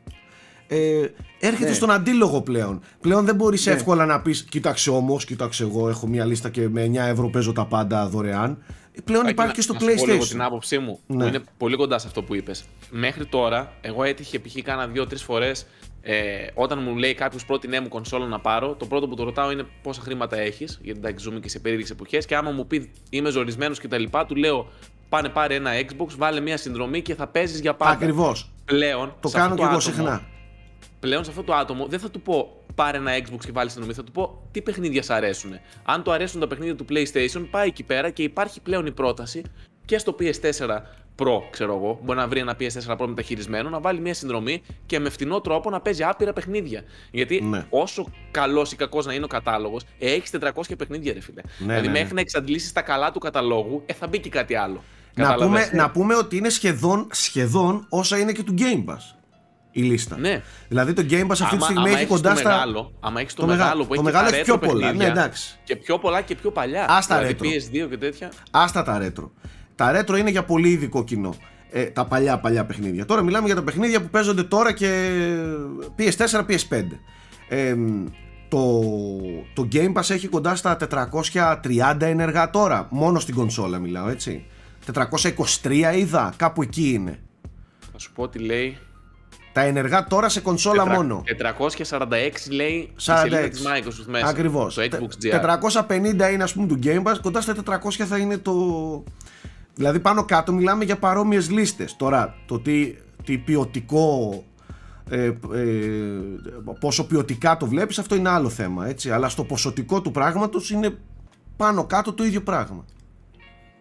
ε, 0.72 1.06
έρχεται 1.40 1.68
ναι. 1.68 1.74
στον 1.74 1.90
αντίλογο 1.90 2.42
πλέον. 2.42 2.80
Πλέον 3.00 3.24
δεν 3.24 3.34
μπορείς 3.34 3.66
ναι. 3.66 3.72
εύκολα 3.72 4.06
να 4.06 4.20
πεις: 4.20 4.42
Κοίταξε 4.42 4.90
όμως, 4.90 5.24
κοίταξε 5.24 5.62
εγώ, 5.62 5.88
έχω 5.88 6.06
μια 6.06 6.24
λίστα 6.24 6.48
και 6.48 6.68
με 6.68 6.90
9 6.92 6.96
ευρώ 6.96 7.28
παίζω 7.28 7.52
τα 7.52 7.66
πάντα 7.66 8.08
δωρεάν. 8.08 8.62
Πλέον 9.04 9.26
υπάρχει 9.26 9.54
και 9.54 9.60
στο 9.60 9.72
να 9.72 9.80
PlayStation. 9.80 10.18
Να 10.18 10.26
την 10.26 10.42
άποψή 10.42 10.78
μου, 10.78 11.00
ναι. 11.06 11.16
που 11.16 11.28
είναι 11.28 11.40
πολύ 11.56 11.76
κοντά 11.76 11.98
σε 11.98 12.06
αυτό 12.06 12.22
που 12.22 12.34
είπες. 12.34 12.64
Μέχρι 12.90 13.26
τώρα, 13.26 13.72
εγώ 13.80 14.02
έτυχε 14.04 14.38
π.χ. 14.38 14.54
κάνα 14.62 14.86
δύο-τρει 14.86 15.18
φορές 15.18 15.66
ε, 16.02 16.46
όταν 16.54 16.78
μου 16.82 16.96
λέει 16.96 17.14
κάποιος 17.14 17.44
πρώτη 17.44 17.68
νέα 17.68 17.82
μου 17.82 17.88
κονσόλα 17.88 18.26
να 18.26 18.40
πάρω, 18.40 18.74
το 18.74 18.86
πρώτο 18.86 19.08
που 19.08 19.14
το 19.14 19.24
ρωτάω 19.24 19.50
είναι 19.50 19.66
πόσα 19.82 20.00
χρήματα 20.00 20.38
έχεις, 20.38 20.78
γιατί 20.82 20.98
εντάξει 20.98 21.24
ζούμε 21.24 21.40
και 21.40 21.48
σε 21.48 21.58
περίεργες 21.58 21.90
εποχές. 21.90 22.26
Και 22.26 22.36
άμα 22.36 22.50
μου 22.50 22.66
πει 22.66 22.90
είμαι 23.10 23.30
ζορισμένος 23.30 23.78
κτλ., 23.78 24.04
του 24.26 24.36
λέω 24.36 24.66
πάνε 25.08 25.28
πάρε 25.28 25.54
ένα 25.54 25.70
Xbox, 25.80 26.08
βάλε 26.16 26.40
μια 26.40 26.56
συνδρομή 26.56 27.02
και 27.02 27.14
θα 27.14 27.26
παίζεις 27.26 27.60
για 27.60 27.74
πάντα. 27.74 27.92
Ακριβώς. 27.92 28.50
Πλέον. 28.64 29.14
Το 29.20 29.28
κάνω 29.28 29.54
και 29.54 29.62
εγώ 29.62 29.80
συχνά 29.80 30.22
πλέον 31.00 31.24
σε 31.24 31.30
αυτό 31.30 31.42
το 31.42 31.54
άτομο 31.54 31.86
δεν 31.86 31.98
θα 31.98 32.10
του 32.10 32.20
πω 32.20 32.60
πάρε 32.74 32.96
ένα 32.96 33.12
Xbox 33.18 33.38
και 33.44 33.52
βάλεις 33.52 33.72
συνδρομή. 33.72 33.96
Θα 33.96 34.04
του 34.04 34.12
πω 34.12 34.42
τι 34.50 34.62
παιχνίδια 34.62 35.02
σ' 35.02 35.10
αρέσουν. 35.10 35.52
Αν 35.84 36.02
του 36.02 36.12
αρέσουν 36.12 36.40
τα 36.40 36.46
παιχνίδια 36.46 36.76
του 36.76 36.84
PlayStation, 36.88 37.46
πάει 37.50 37.68
εκεί 37.68 37.82
πέρα 37.82 38.10
και 38.10 38.22
υπάρχει 38.22 38.60
πλέον 38.60 38.86
η 38.86 38.92
πρόταση 38.92 39.42
και 39.84 39.98
στο 39.98 40.16
PS4 40.18 40.78
Pro, 41.16 41.40
ξέρω 41.50 41.74
εγώ, 41.74 42.00
μπορεί 42.02 42.18
να 42.18 42.28
βρει 42.28 42.40
ένα 42.40 42.56
PS4 42.60 42.96
Pro 42.96 43.06
μεταχειρισμένο, 43.06 43.68
να 43.68 43.80
βάλει 43.80 44.00
μια 44.00 44.14
συνδρομή 44.14 44.62
και 44.86 44.98
με 44.98 45.10
φτηνό 45.10 45.40
τρόπο 45.40 45.70
να 45.70 45.80
παίζει 45.80 46.02
άπειρα 46.02 46.32
παιχνίδια. 46.32 46.82
Γιατί 47.10 47.40
ναι. 47.40 47.66
όσο 47.70 48.06
καλός 48.30 48.72
ή 48.72 48.76
κακός 48.76 49.06
να 49.06 49.14
είναι 49.14 49.24
ο 49.24 49.28
κατάλογος, 49.28 49.82
ε, 49.98 50.12
έχει 50.12 50.22
400 50.40 50.50
παιχνίδια, 50.78 51.12
ρε 51.12 51.20
φίλε. 51.20 51.40
Ναι, 51.42 51.66
δηλαδή, 51.66 51.86
ναι, 51.86 51.92
μέχρι 51.92 52.08
ναι. 52.08 52.14
να 52.14 52.20
εξαντλήσεις 52.20 52.72
τα 52.72 52.82
καλά 52.82 53.12
του 53.12 53.18
καταλόγου, 53.18 53.82
ε, 53.86 53.92
θα 53.92 54.06
μπει 54.06 54.20
και 54.20 54.28
κάτι 54.28 54.54
άλλο. 54.54 54.82
Να 55.14 55.34
πούμε, 55.34 55.70
να 55.72 55.90
πούμε 55.90 56.14
ότι 56.14 56.36
είναι 56.36 56.48
σχεδόν, 56.48 57.06
σχεδόν 57.10 57.86
όσα 57.88 58.18
είναι 58.18 58.32
και 58.32 58.42
του 58.42 58.54
Game 58.58 58.90
Pass 58.90 59.19
η 59.70 59.82
λίστα. 59.82 60.18
Ναι. 60.18 60.42
Δηλαδή 60.68 60.92
το 60.92 61.04
Game 61.10 61.26
Pass 61.26 61.30
αυτή 61.30 61.56
τη 61.56 61.62
στιγμή 61.62 61.90
έχει 61.90 62.06
κοντά 62.06 62.36
στα. 62.36 62.50
Μεγάλο, 62.50 62.92
άμα 63.00 63.20
έχεις 63.20 63.34
το, 63.34 63.40
το 63.40 63.46
μεγάλο 63.46 63.82
που 63.82 63.88
το 63.88 63.94
έχει, 63.94 64.02
μεγάλο 64.02 64.28
έχει 64.28 64.42
πιο 64.42 64.58
πολλά. 64.58 64.92
Ναι, 64.92 65.04
εντάξει. 65.04 65.58
Και 65.64 65.76
πιο 65.76 65.98
πολλά 65.98 66.20
και 66.20 66.34
πιο 66.34 66.50
παλιά. 66.50 66.86
Άστα 66.88 67.18
δηλαδή 67.18 67.36
retro. 67.40 67.84
PS2 67.84 67.88
και 67.88 67.96
τέτοια. 67.96 68.32
Άστα 68.50 68.82
τα 68.82 69.00
retro. 69.02 69.30
Τα 69.74 70.00
retro 70.00 70.18
είναι 70.18 70.30
για 70.30 70.44
πολύ 70.44 70.68
ειδικό 70.68 71.04
κοινό. 71.04 71.34
Ε, 71.70 71.84
τα 71.84 72.06
παλιά 72.06 72.38
παλιά 72.38 72.64
παιχνίδια. 72.64 73.04
Τώρα 73.04 73.22
μιλάμε 73.22 73.46
για 73.46 73.54
τα 73.54 73.62
παιχνίδια 73.62 74.00
που 74.00 74.08
παίζονται 74.08 74.42
τώρα 74.42 74.72
και 74.72 75.20
PS4, 75.98 76.46
PS5. 76.48 76.84
Ε, 77.48 77.74
το, 78.48 78.80
το 79.54 79.68
Game 79.72 79.92
Pass 79.92 80.10
έχει 80.10 80.28
κοντά 80.28 80.54
στα 80.54 80.76
430 81.62 81.96
ενεργά 82.00 82.50
τώρα. 82.50 82.86
Μόνο 82.90 83.18
στην 83.18 83.34
κονσόλα 83.34 83.78
μιλάω, 83.78 84.08
έτσι. 84.08 84.46
423 85.62 85.92
είδα, 85.96 86.32
κάπου 86.36 86.62
εκεί 86.62 86.92
είναι. 86.92 87.18
Θα 87.92 87.98
σου 87.98 88.12
πω 88.12 88.28
τι 88.28 88.38
λέει 88.38 88.78
τα 89.52 89.60
ενεργά 89.60 90.04
τώρα 90.04 90.28
σε 90.28 90.40
κονσόλα 90.40 90.86
μόνο. 90.86 91.22
446 91.88 92.08
λέει 92.50 92.92
46. 93.04 93.44
η 93.44 93.48
της 93.48 93.62
Microsoft 93.66 94.06
μέσα. 94.06 94.26
Ακριβώς. 94.26 94.74
Το 94.74 94.82
Xbox 94.82 95.24
G. 95.24 95.58
450 95.88 96.32
είναι 96.32 96.42
ας 96.42 96.52
πούμε 96.52 96.66
του 96.66 96.78
Game 96.82 97.02
Pass, 97.02 97.14
κοντά 97.22 97.40
στα 97.40 97.54
400 97.66 97.90
θα 97.90 98.18
είναι 98.18 98.38
το... 98.38 98.54
Δηλαδή 99.74 100.00
πάνω 100.00 100.24
κάτω 100.24 100.52
μιλάμε 100.52 100.84
για 100.84 100.96
παρόμοιες 100.96 101.50
λίστες. 101.50 101.96
Τώρα 101.96 102.34
το 102.46 102.60
τι, 102.60 102.94
τι 103.24 103.38
ποιοτικό 103.38 104.44
ε, 105.10 105.24
ε, 105.24 105.32
πόσο 106.80 107.06
ποιοτικά 107.06 107.56
το 107.56 107.66
βλέπεις 107.66 107.98
αυτό 107.98 108.14
είναι 108.14 108.28
άλλο 108.28 108.48
θέμα 108.48 108.86
έτσι 108.86 109.10
αλλά 109.10 109.28
στο 109.28 109.44
ποσοτικό 109.44 110.00
του 110.00 110.10
πράγματος 110.10 110.70
είναι 110.70 110.96
πάνω 111.56 111.84
κάτω 111.84 112.12
το 112.12 112.24
ίδιο 112.24 112.42
πράγμα 112.42 112.84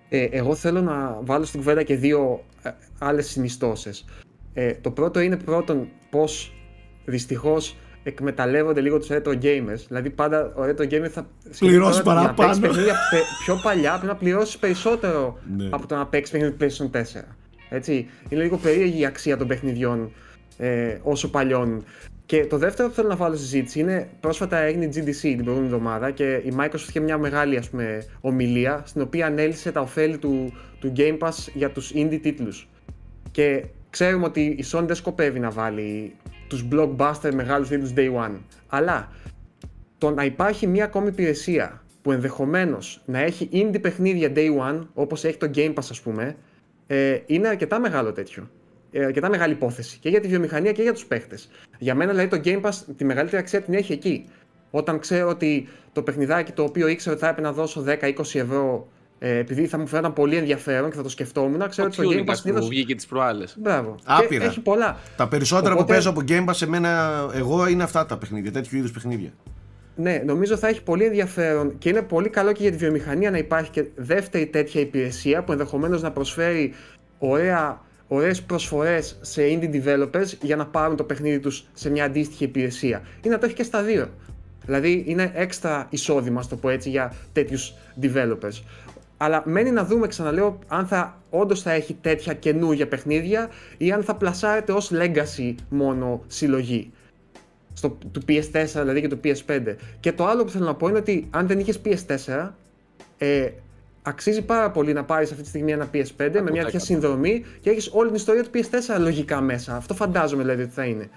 ε, 0.10 0.24
εγώ 0.24 0.56
θέλω 0.56 0.82
να 0.82 1.20
βάλω 1.22 1.46
στην 1.46 1.60
κουβέντα 1.60 1.84
και 1.84 1.96
δύο 1.96 2.44
ε, 2.62 2.70
άλλες 3.00 3.30
συνιστώσεις 3.30 4.06
ε, 4.54 4.74
το 4.74 4.92
πρώτο 4.92 5.20
είναι 5.20 5.38
πρώτον 5.38 5.88
πως 6.10 6.54
δυστυχώς 7.06 7.78
εκμεταλλεύονται 8.04 8.82
λίγο 8.82 9.00
τους 9.00 9.08
retro 9.12 9.42
gamers. 9.42 9.84
Δηλαδή 9.88 10.10
πάντα 10.10 10.54
ο 10.56 10.62
retro 10.62 10.82
gamer 10.82 11.10
θα 11.10 11.28
πληρώσει 11.60 12.04
παραπάνω. 12.04 12.54
Να 12.54 12.60
παιχνίδια 12.60 12.96
πιο 13.46 13.60
παλιά 13.64 13.92
πρέπει 13.92 14.06
να 14.06 14.16
πληρώσει 14.16 14.60
περισσότερο 14.60 15.40
ναι. 15.58 15.70
από 15.72 15.88
το 15.88 15.96
να 15.96 16.06
παίξει 16.06 16.32
παιχνίδι 16.32 16.56
PlayStation 16.60 16.98
4. 16.98 17.04
Έτσι, 17.70 18.08
είναι 18.30 18.42
λίγο 18.42 18.58
περίεργη 18.58 19.00
η 19.00 19.06
αξία 19.06 19.38
των 19.38 19.48
παιχνιδιών 19.48 20.12
ε, 20.58 20.98
όσο 21.04 21.30
παλιών. 21.30 21.84
Και 22.26 22.46
το 22.46 22.58
δεύτερο 22.58 22.90
που 22.90 22.96
θέλω 22.96 23.08
να 23.08 23.16
βάλω 23.16 23.36
στη 23.36 23.44
συζήτηση 23.44 23.80
είναι 23.80 24.10
πρόσφατα 24.20 24.58
έγινε 24.58 24.86
η 24.86 24.90
GDC 24.96 25.20
την 25.20 25.44
προηγούμενη 25.44 25.74
εβδομάδα 25.74 26.12
και 26.12 26.34
η 26.34 26.54
Microsoft 26.60 26.88
είχε 26.90 27.00
μια 27.00 27.18
μεγάλη 27.18 27.58
ας 27.58 27.70
πούμε, 27.70 28.06
ομιλία 28.22 28.84
στην 28.86 29.02
οποία 29.02 29.26
ανέλησε 29.26 29.72
τα 29.72 29.82
ωφέλη 29.82 30.18
του, 30.18 30.54
του 30.80 30.94
Game 30.96 31.18
Pass 31.18 31.48
για 31.54 31.72
τους 31.72 31.92
indie 31.96 32.20
τίτλους. 32.22 32.68
Και 33.32 33.66
Ξέρουμε 33.90 34.26
ότι 34.26 34.42
η 34.42 34.66
Sony 34.72 34.84
δεν 34.86 34.96
σκοπεύει 34.96 35.40
να 35.40 35.50
βάλει 35.50 36.16
τους 36.48 36.68
blockbuster 36.72 37.32
μεγάλους 37.34 37.68
τίτλους 37.68 37.94
day 37.96 38.14
one. 38.26 38.38
Αλλά 38.68 39.12
το 39.98 40.12
να 40.12 40.26
υπάρχει 40.26 40.68
μια 40.68 40.84
ακόμη 40.84 41.08
υπηρεσία 41.08 41.84
που 42.02 42.12
ενδεχομένως 42.12 43.02
να 43.06 43.20
έχει 43.20 43.50
indie 43.52 43.82
παιχνίδια 43.82 44.32
day 44.36 44.58
one, 44.60 44.88
όπως 44.94 45.24
έχει 45.24 45.38
το 45.38 45.52
Game 45.56 45.74
Pass 45.74 45.88
ας 45.90 46.02
πούμε, 46.02 46.36
ε, 46.88 47.18
είναι 47.26 47.48
αρκετά 47.48 47.80
μεγάλο 47.80 48.12
τέτοιο. 48.12 48.50
Ε, 48.92 49.06
αρκετά 49.06 49.30
μεγάλη 49.30 49.54
υπόθεση 49.54 49.98
και 50.00 50.10
για 50.10 50.20
τη 50.20 50.28
βιομηχανία 50.28 50.72
και 50.72 50.82
για 50.82 50.94
τους 50.94 51.06
παίχτες. 51.06 51.50
Για 51.78 51.96
μένα 51.96 52.12
δηλαδή 52.12 52.30
το 52.30 52.42
Game 52.44 52.62
Pass 52.62 52.74
τη 52.98 53.06
μεγαλύτερη 53.06 53.42
αξία 53.42 53.62
την 53.62 53.74
έχει 53.74 53.94
εκεί. 53.94 54.30
Όταν 54.72 55.00
ξέρω 55.00 55.30
ότι 55.30 55.68
το 55.92 56.04
παιχνιδάκι 56.04 56.52
το 56.52 56.64
οποίο 56.64 56.88
ήξερα 56.88 57.16
ότι 57.16 57.24
θα 57.24 57.30
έπρεπε 57.30 57.48
να 57.48 57.54
δώσω 57.54 57.84
10-20 57.88 58.20
ευρώ 58.34 58.88
ε, 59.20 59.38
επειδή 59.38 59.68
θα 59.68 59.78
μου 59.78 59.88
φαίνονταν 59.88 60.14
πολύ 60.14 60.36
ενδιαφέρον 60.36 60.90
και 60.90 60.96
θα 60.96 61.04
το 61.04 61.10
σκεφτόμουν, 61.10 61.70
ξέρω 61.70 61.88
ότι 61.88 61.96
το 61.96 62.10
Game 62.10 62.30
Pass 62.30 62.36
συνήθως... 62.36 62.64
που 62.64 62.70
βγήκε 62.70 62.96
τις 62.96 63.06
προάλλες. 63.06 63.56
Μπράβο. 63.60 63.96
Άπειρα. 64.04 64.46
έχει 64.46 64.60
πολλά. 64.60 64.98
Τα 65.18 65.28
περισσότερα 65.28 65.74
Οπότε... 65.74 65.86
που 65.88 65.94
παίζω 65.94 66.10
από 66.10 66.22
Game 66.28 66.50
Pass 66.50 66.56
σε 66.56 66.68
μένα, 66.68 67.26
εγώ 67.34 67.68
είναι 67.68 67.84
αυτά 67.84 68.06
τα 68.06 68.18
παιχνίδια, 68.18 68.52
τέτοιου 68.52 68.78
είδους 68.78 68.92
παιχνίδια. 68.92 69.34
Ναι, 69.96 70.22
νομίζω 70.26 70.58
θα 70.58 70.68
έχει 70.68 70.84
πολύ 70.84 71.06
ενδιαφέρον 71.06 71.78
και 71.78 71.90
είναι 71.90 72.02
πολύ 72.02 72.30
καλό 72.30 72.52
και 72.52 72.62
για 72.62 72.72
τη 72.72 72.78
βιομηχανία 72.78 73.32
να 73.32 73.38
υπάρχει 73.38 73.70
και 73.72 73.86
δεύτερη 73.96 74.46
τέτοια 74.46 74.82
υπηρεσία 74.82 75.44
που 75.44 75.52
ενδεχομένως 75.52 76.02
να 76.02 76.12
προσφέρει 76.12 76.74
ωραία 77.18 77.82
ωραίες 78.08 78.42
προσφορές 78.42 79.18
σε 79.22 79.42
indie 79.46 79.70
developers 79.74 80.38
για 80.42 80.56
να 80.56 80.66
πάρουν 80.66 80.96
το 80.96 81.04
παιχνίδι 81.04 81.40
τους 81.40 81.66
σε 81.74 81.90
μια 81.90 82.04
αντίστοιχη 82.04 82.44
υπηρεσία. 82.44 83.02
Ή 83.22 83.30
να 83.30 83.38
το 83.38 83.46
έχει 83.46 83.56
και 83.56 83.64
στα 83.64 83.82
δύο. 83.82 84.10
Δηλαδή 84.66 85.04
είναι 85.08 85.32
έξτρα 85.34 85.88
εισόδημα, 85.90 86.44
το 86.50 86.56
πω 86.56 86.70
έτσι, 86.70 86.90
για 86.90 87.14
τέτοιους 87.34 87.74
developers. 88.02 88.62
Αλλά 89.22 89.44
μένει 89.46 89.72
να 89.72 89.86
δούμε, 89.86 90.08
ξαναλέω, 90.08 90.60
αν 90.68 90.88
θα 90.88 91.22
όντως 91.30 91.62
θα 91.62 91.72
έχει 91.72 91.94
τέτοια 92.02 92.34
καινούργια 92.34 92.88
παιχνίδια 92.88 93.50
ή 93.78 93.92
αν 93.92 94.04
θα 94.04 94.16
πλασάρεται 94.16 94.72
ως 94.72 94.92
legacy 94.94 95.56
μόνο 95.70 96.24
συλλογή. 96.28 96.92
Στο, 97.74 97.98
του 98.12 98.22
PS4 98.28 98.66
δηλαδή 98.74 99.02
και 99.02 99.08
του 99.08 99.20
PS5. 99.24 99.76
Και 100.00 100.12
το 100.12 100.26
άλλο 100.26 100.44
που 100.44 100.50
θέλω 100.50 100.66
να 100.66 100.76
πω 100.76 100.88
είναι 100.88 100.98
ότι 100.98 101.28
αν 101.30 101.48
δεν 101.48 101.60
είχες 101.60 101.82
PS4, 101.86 102.50
ες, 103.18 103.52
αξίζει 104.02 104.42
πάρα 104.42 104.72
πολύ 104.72 104.94
να 104.94 105.04
πάρεις 105.04 105.32
αυτή 105.32 105.44
τη 105.44 105.50
στιγμή 105.50 105.72
ένα 105.72 105.90
PS5 105.94 106.30
με 106.32 106.52
μια 106.52 106.64
τέτοια 106.64 106.80
συνδρομή 106.80 107.46
και 107.62 107.70
έχεις 107.70 107.90
όλη 107.94 108.08
την 108.08 108.16
ιστορία 108.16 108.44
του 108.44 108.50
PS4 108.54 109.00
λογικά 109.00 109.42
μέσα. 109.42 109.76
Αυτό 109.76 109.94
φαντάζομαι 109.94 110.42
δηλαδή 110.42 110.62
ότι 110.62 110.72
θα 110.72 110.86
είναι. 110.86 111.10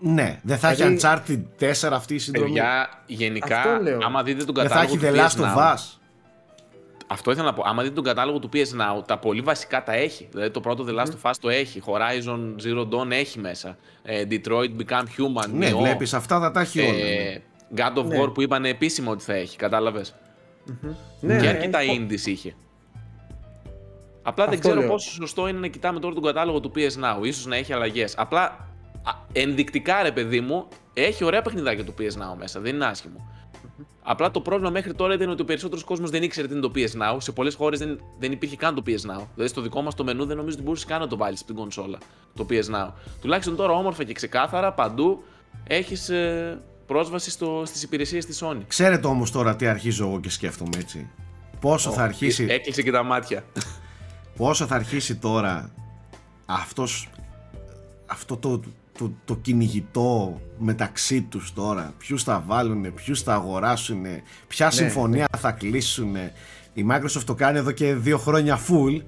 Ναι, 0.00 0.40
δεν 0.42 0.58
θα 0.58 0.68
έχει 0.68 0.96
Uncharted 1.00 1.42
4 1.60 1.72
αυτή 1.92 2.14
η 2.14 2.18
συνδρομή. 2.18 2.48
Παιδιά, 2.48 2.88
γενικά, 3.06 3.62
άμα 4.06 4.22
δείτε 4.22 4.44
τον 4.44 4.54
κατάλογο. 4.54 4.96
Δεν 4.96 5.12
θα 5.12 5.16
έχει 5.16 5.36
The 5.38 5.40
Last 5.40 5.44
of 5.44 5.74
Us. 5.74 5.98
Αυτό 7.10 7.30
ήθελα 7.30 7.46
να 7.46 7.52
πω. 7.52 7.62
Άμα 7.66 7.82
δείτε 7.82 7.94
τον 7.94 8.04
κατάλογο 8.04 8.38
του 8.38 8.48
PS 8.52 8.58
Now, 8.58 9.06
τα 9.06 9.18
πολύ 9.18 9.40
βασικά 9.40 9.82
τα 9.82 9.92
έχει. 9.92 10.28
Δηλαδή 10.30 10.50
το 10.50 10.60
πρώτο 10.60 10.84
The 10.88 11.00
Last 11.00 11.10
of 11.10 11.30
Us 11.30 11.32
το 11.40 11.48
έχει. 11.48 11.82
Horizon 11.86 12.54
Zero 12.66 12.88
Dawn 12.88 13.10
έχει 13.10 13.38
μέσα. 13.38 13.76
Ε, 14.02 14.24
Detroit 14.30 14.70
Become 14.78 15.04
Human. 15.18 15.48
Ναι, 15.52 15.74
βλέπεις 15.74 16.14
αυτά 16.14 16.40
θα 16.40 16.50
τα 16.50 16.60
έχει 16.60 16.80
όλα. 16.80 16.88
Ε, 16.88 17.42
ναι. 17.70 17.84
God 17.84 17.98
of 17.98 18.04
ναι. 18.04 18.22
War 18.22 18.34
που 18.34 18.42
είπαν 18.42 18.64
επίσημο 18.64 19.10
ότι 19.10 19.24
θα 19.24 19.34
έχει. 19.34 19.56
Κατάλαβες; 19.56 20.14
Mm-hmm. 20.68 20.94
Ναι, 21.20 21.40
και 21.40 21.48
αρκετά 21.48 21.78
ναι, 21.82 21.92
indies 21.92 22.26
είχε. 22.26 22.54
Απλά 24.22 24.46
δεν 24.46 24.60
ξέρω 24.60 24.82
πόσο 24.82 25.10
σωστό 25.10 25.48
είναι 25.48 25.58
να 25.58 25.66
κοιτάμε 25.66 26.00
τώρα 26.00 26.14
τον 26.14 26.22
κατάλογο 26.22 26.60
του 26.60 26.72
PS 26.74 26.80
Now. 26.80 27.24
Ίσως 27.24 27.46
να 27.46 27.56
έχει 27.56 27.72
αλλαγές. 27.72 28.14
Απλά 28.16 28.68
ενδεικτικά 29.32 30.02
ρε 30.02 30.12
παιδί 30.12 30.40
μου, 30.40 30.68
έχει 30.94 31.24
ωραία 31.24 31.42
παιχνιδάκια 31.42 31.84
το 31.84 31.94
PS 31.98 32.02
Now 32.02 32.36
μέσα. 32.38 32.60
Δεν 32.60 32.74
είναι 32.74 32.86
άσχημο. 32.86 33.30
Απλά 34.02 34.30
το 34.30 34.40
πρόβλημα 34.40 34.70
μέχρι 34.70 34.94
τώρα 34.94 35.14
ήταν 35.14 35.30
ότι 35.30 35.42
ο 35.42 35.44
περισσότερος 35.44 35.84
κόσμος 35.84 36.10
δεν 36.10 36.22
ήξερε 36.22 36.46
τι 36.46 36.52
είναι 36.52 36.62
το 36.62 36.72
PS 36.74 36.80
Now. 36.80 37.16
Σε 37.18 37.32
πολλές 37.32 37.54
χώρες 37.54 37.78
δεν, 37.78 38.00
δεν 38.18 38.32
υπήρχε 38.32 38.56
καν 38.56 38.74
το 38.74 38.82
PS 38.86 38.90
Now. 38.90 39.26
Δηλαδή 39.34 39.50
στο 39.50 39.60
δικό 39.60 39.82
μας 39.82 39.94
το 39.94 40.04
μενού 40.04 40.26
δεν 40.26 40.36
νομίζω 40.36 40.54
ότι 40.54 40.64
μπορούσες 40.64 40.86
καν 40.86 41.00
να 41.00 41.06
το 41.06 41.16
βάλεις 41.16 41.38
στην 41.38 41.54
κονσόλα 41.54 41.98
το 42.34 42.46
PS 42.50 42.74
Now. 42.74 42.92
Τουλάχιστον 43.20 43.56
τώρα 43.56 43.72
όμορφα 43.72 44.04
και 44.04 44.12
ξεκάθαρα 44.12 44.72
παντού 44.72 45.22
έχεις 45.66 46.08
ε, 46.08 46.60
πρόσβαση 46.86 47.30
στις 47.64 47.82
υπηρεσίες 47.82 48.26
της 48.26 48.42
Sony. 48.44 48.60
Ξέρετε 48.66 49.06
όμως 49.06 49.30
τώρα 49.30 49.56
τι 49.56 49.66
αρχίζω 49.66 50.06
εγώ 50.06 50.20
και 50.20 50.30
σκέφτομαι 50.30 50.78
έτσι. 50.78 51.10
Πόσο 51.60 51.90
θα 51.90 52.02
αρχίσει. 52.02 52.46
Έκλεισε 52.48 52.82
και 52.82 52.90
τα 52.90 53.02
μάτια. 53.02 53.44
Πόσο 54.36 54.66
θα 54.66 54.74
αρχίσει 54.74 55.16
τώρα 55.16 55.70
αυτός, 56.46 57.10
αυτό 58.06 58.36
το, 58.36 58.60
το, 58.98 59.12
το 59.24 59.36
κυνηγητό 59.36 60.40
μεταξύ 60.58 61.22
τους 61.22 61.52
τώρα 61.52 61.94
ποιους 61.98 62.22
θα 62.22 62.44
βάλουν, 62.46 62.94
ποιους 62.94 63.22
θα 63.22 63.34
αγοράσουν 63.34 64.04
ποια 64.46 64.66
ναι, 64.66 64.72
συμφωνία 64.72 65.26
ναι. 65.32 65.38
θα 65.38 65.50
κλείσουν 65.50 66.16
η 66.72 66.86
Microsoft 66.90 67.22
το 67.24 67.34
κάνει 67.34 67.58
εδώ 67.58 67.70
και 67.70 67.94
δύο 67.94 68.18
χρόνια 68.18 68.58
full 68.68 69.02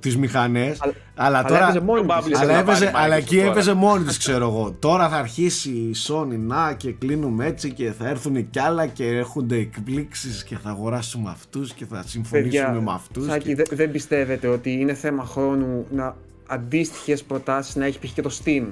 τις 0.00 0.16
μηχανές. 0.16 0.78
Αλλά, 1.14 1.44
τώρα. 1.44 1.66
Αλλά, 1.66 1.76
έπαιζε 1.76 2.42
αλλά, 2.42 2.58
έπαιζε, 2.58 2.92
αλλά 2.94 3.14
εκεί 3.14 3.38
έπαιζε 3.38 3.72
μόνη 3.72 4.04
της, 4.04 4.18
ξέρω 4.18 4.46
εγώ. 4.46 4.76
Τώρα 4.78 5.08
θα 5.08 5.16
αρχίσει 5.16 5.70
η 5.70 5.94
Sony 6.08 6.38
να 6.38 6.72
και 6.72 6.92
κλείνουμε 6.92 7.46
έτσι 7.46 7.72
και 7.72 7.92
θα 7.92 8.08
έρθουν 8.08 8.50
κι 8.50 8.58
άλλα 8.58 8.86
και 8.86 9.06
έρχονται 9.06 9.56
εκπλήξεις 9.56 10.44
και 10.44 10.56
θα 10.56 10.70
αγοράσουμε 10.70 11.30
αυτούς 11.30 11.72
και 11.72 11.86
θα 11.86 12.02
συμφωνήσουμε 12.06 12.80
με 12.80 12.92
αυτούς. 12.92 13.26
Σάκη, 13.26 13.54
και... 13.54 13.74
δεν 13.74 13.90
πιστεύετε 13.90 14.46
ότι 14.46 14.72
είναι 14.72 14.94
θέμα 14.94 15.24
χρόνου 15.24 15.86
να 15.90 16.16
αντίστοιχες 16.46 17.22
προτάσεις 17.22 17.74
να 17.76 17.84
έχει 17.84 17.98
πει 17.98 18.08
και 18.08 18.22
το 18.22 18.30
Steam; 18.44 18.66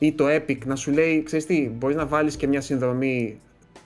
Ή 0.00 0.12
το 0.12 0.24
Epic 0.28 0.58
να 0.64 0.76
σου 0.76 0.90
λέει, 0.90 1.22
ξέρεις 1.22 1.46
τι, 1.46 1.70
μπορείς 1.78 1.96
να 1.96 2.06
βάλεις 2.06 2.36
και 2.36 2.46
μια 2.46 2.60
συνδρομή 2.60 3.40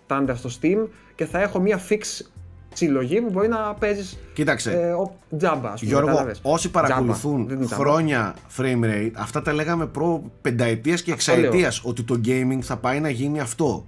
τάντα 0.07 0.35
στο 0.35 0.51
Steam 0.61 0.89
και 1.15 1.25
θα 1.25 1.41
έχω 1.41 1.61
μια 1.61 1.81
fix 1.89 2.27
συλλογή 2.73 3.21
που 3.21 3.31
μπορεί 3.31 3.49
να 3.49 3.75
παίζεις 3.75 4.19
Κοίταξε, 4.35 4.73
ε, 4.73 4.93
ο, 4.93 5.17
τζάμπα. 5.37 5.71
Ας 5.71 5.81
πούμε, 5.81 5.93
Γιώργο, 5.93 6.31
όσοι 6.43 6.71
παρακολουθούν 6.71 7.69
χρόνια 7.69 8.35
frame 8.57 8.85
rate, 8.85 9.11
αυτά 9.15 9.43
τα 9.43 9.53
λέγαμε 9.53 9.87
προ 9.87 10.31
πενταετίας 10.41 11.03
και 11.03 11.13
εξαετίας, 11.13 11.81
ότι 11.85 12.03
το 12.03 12.21
gaming 12.25 12.59
θα 12.61 12.77
πάει 12.77 13.01
να 13.01 13.09
γίνει 13.09 13.41
αυτό. 13.41 13.85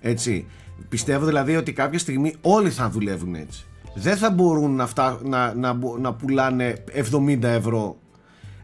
Έτσι. 0.00 0.46
Πιστεύω 0.88 1.26
δηλαδή 1.26 1.56
ότι 1.56 1.72
κάποια 1.72 1.98
στιγμή 1.98 2.34
όλοι 2.40 2.70
θα 2.70 2.90
δουλεύουν 2.90 3.34
έτσι. 3.34 3.66
Δεν 3.94 4.16
θα 4.16 4.30
μπορούν 4.30 4.74
να, 4.74 4.86
φτά, 4.86 5.18
να, 5.22 5.54
να, 5.54 5.78
να 5.98 6.14
πουλάνε 6.14 6.84
70 7.12 7.42
ευρώ 7.42 7.96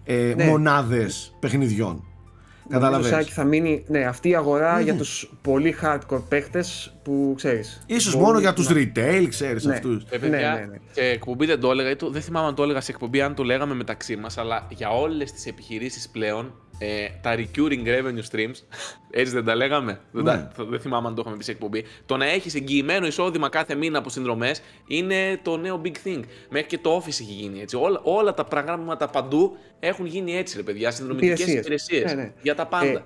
ε, 0.04 0.34
ναι. 0.36 0.44
μονάδες 0.44 1.36
παιχνιδιών. 1.40 2.04
Κατάλαβε. 2.70 3.22
θα 3.22 3.44
μείνει 3.44 3.84
ναι, 3.88 4.04
αυτή 4.04 4.28
η 4.28 4.34
αγορά 4.34 4.76
ναι. 4.76 4.82
για 4.82 4.94
τους 4.94 5.32
πολύ 5.42 5.74
hardcore 5.82 6.22
παίχτες 6.28 6.94
που 7.02 7.34
ξέρεις. 7.36 7.86
σω 7.98 8.18
μόνο 8.18 8.38
για 8.38 8.52
τους 8.52 8.68
retail, 8.70 9.26
ξέρεις 9.28 9.64
ναι. 9.64 9.72
αυτούς. 9.72 10.04
Ε, 10.10 10.18
ναι, 10.18 10.28
ναι, 10.28 10.36
ναι. 10.38 10.78
Και 10.92 11.00
εκπομπή 11.00 11.46
δεν 11.46 11.60
το 11.60 11.70
έλεγα, 11.70 11.96
δεν 12.10 12.22
θυμάμαι 12.22 12.46
αν 12.46 12.54
το 12.54 12.62
έλεγα 12.62 12.80
σε 12.80 12.90
εκπομπή, 12.90 13.20
αν 13.20 13.34
το 13.34 13.42
λέγαμε 13.42 13.74
μεταξύ 13.74 14.16
μας, 14.16 14.38
αλλά 14.38 14.66
για 14.70 14.90
όλες 14.90 15.32
τις 15.32 15.46
επιχειρήσεις 15.46 16.08
πλέον 16.08 16.54
ε, 16.82 17.08
τα 17.20 17.34
recurring 17.36 17.86
revenue 17.86 18.24
streams, 18.30 18.54
έτσι 19.10 19.34
δεν 19.34 19.44
τα 19.44 19.54
λέγαμε, 19.54 20.00
δεν, 20.10 20.24
τα, 20.24 20.36
ναι. 20.36 20.64
δεν 20.64 20.80
θυμάμαι 20.80 21.08
αν 21.08 21.14
το 21.14 21.20
είχαμε 21.20 21.36
πει 21.36 21.44
σε 21.44 21.50
εκπομπή, 21.50 21.84
το 22.06 22.16
να 22.16 22.26
έχεις 22.26 22.54
εγγυημένο 22.54 23.06
εισόδημα 23.06 23.48
κάθε 23.48 23.74
μήνα 23.74 23.98
από 23.98 24.10
συνδρομές 24.10 24.62
είναι 24.86 25.38
το 25.42 25.56
νέο 25.56 25.80
big 25.84 26.08
thing. 26.08 26.20
Μέχρι 26.48 26.68
και 26.68 26.78
το 26.78 26.96
office 26.96 27.08
έχει 27.08 27.32
γίνει 27.32 27.60
έτσι. 27.60 27.76
Όλα, 27.76 28.00
όλα 28.02 28.34
τα 28.34 28.44
πράγματα 28.44 29.08
παντού 29.08 29.56
έχουν 29.80 30.06
γίνει 30.06 30.36
έτσι, 30.36 30.56
ρε 30.56 30.62
παιδιά, 30.62 30.90
συνδρομητικές 30.90 31.54
υπηρεσίες 31.54 32.14
ναι, 32.14 32.22
ναι. 32.22 32.32
για 32.42 32.54
τα 32.54 32.66
πάντα. 32.66 32.86
Ε, 32.86 33.04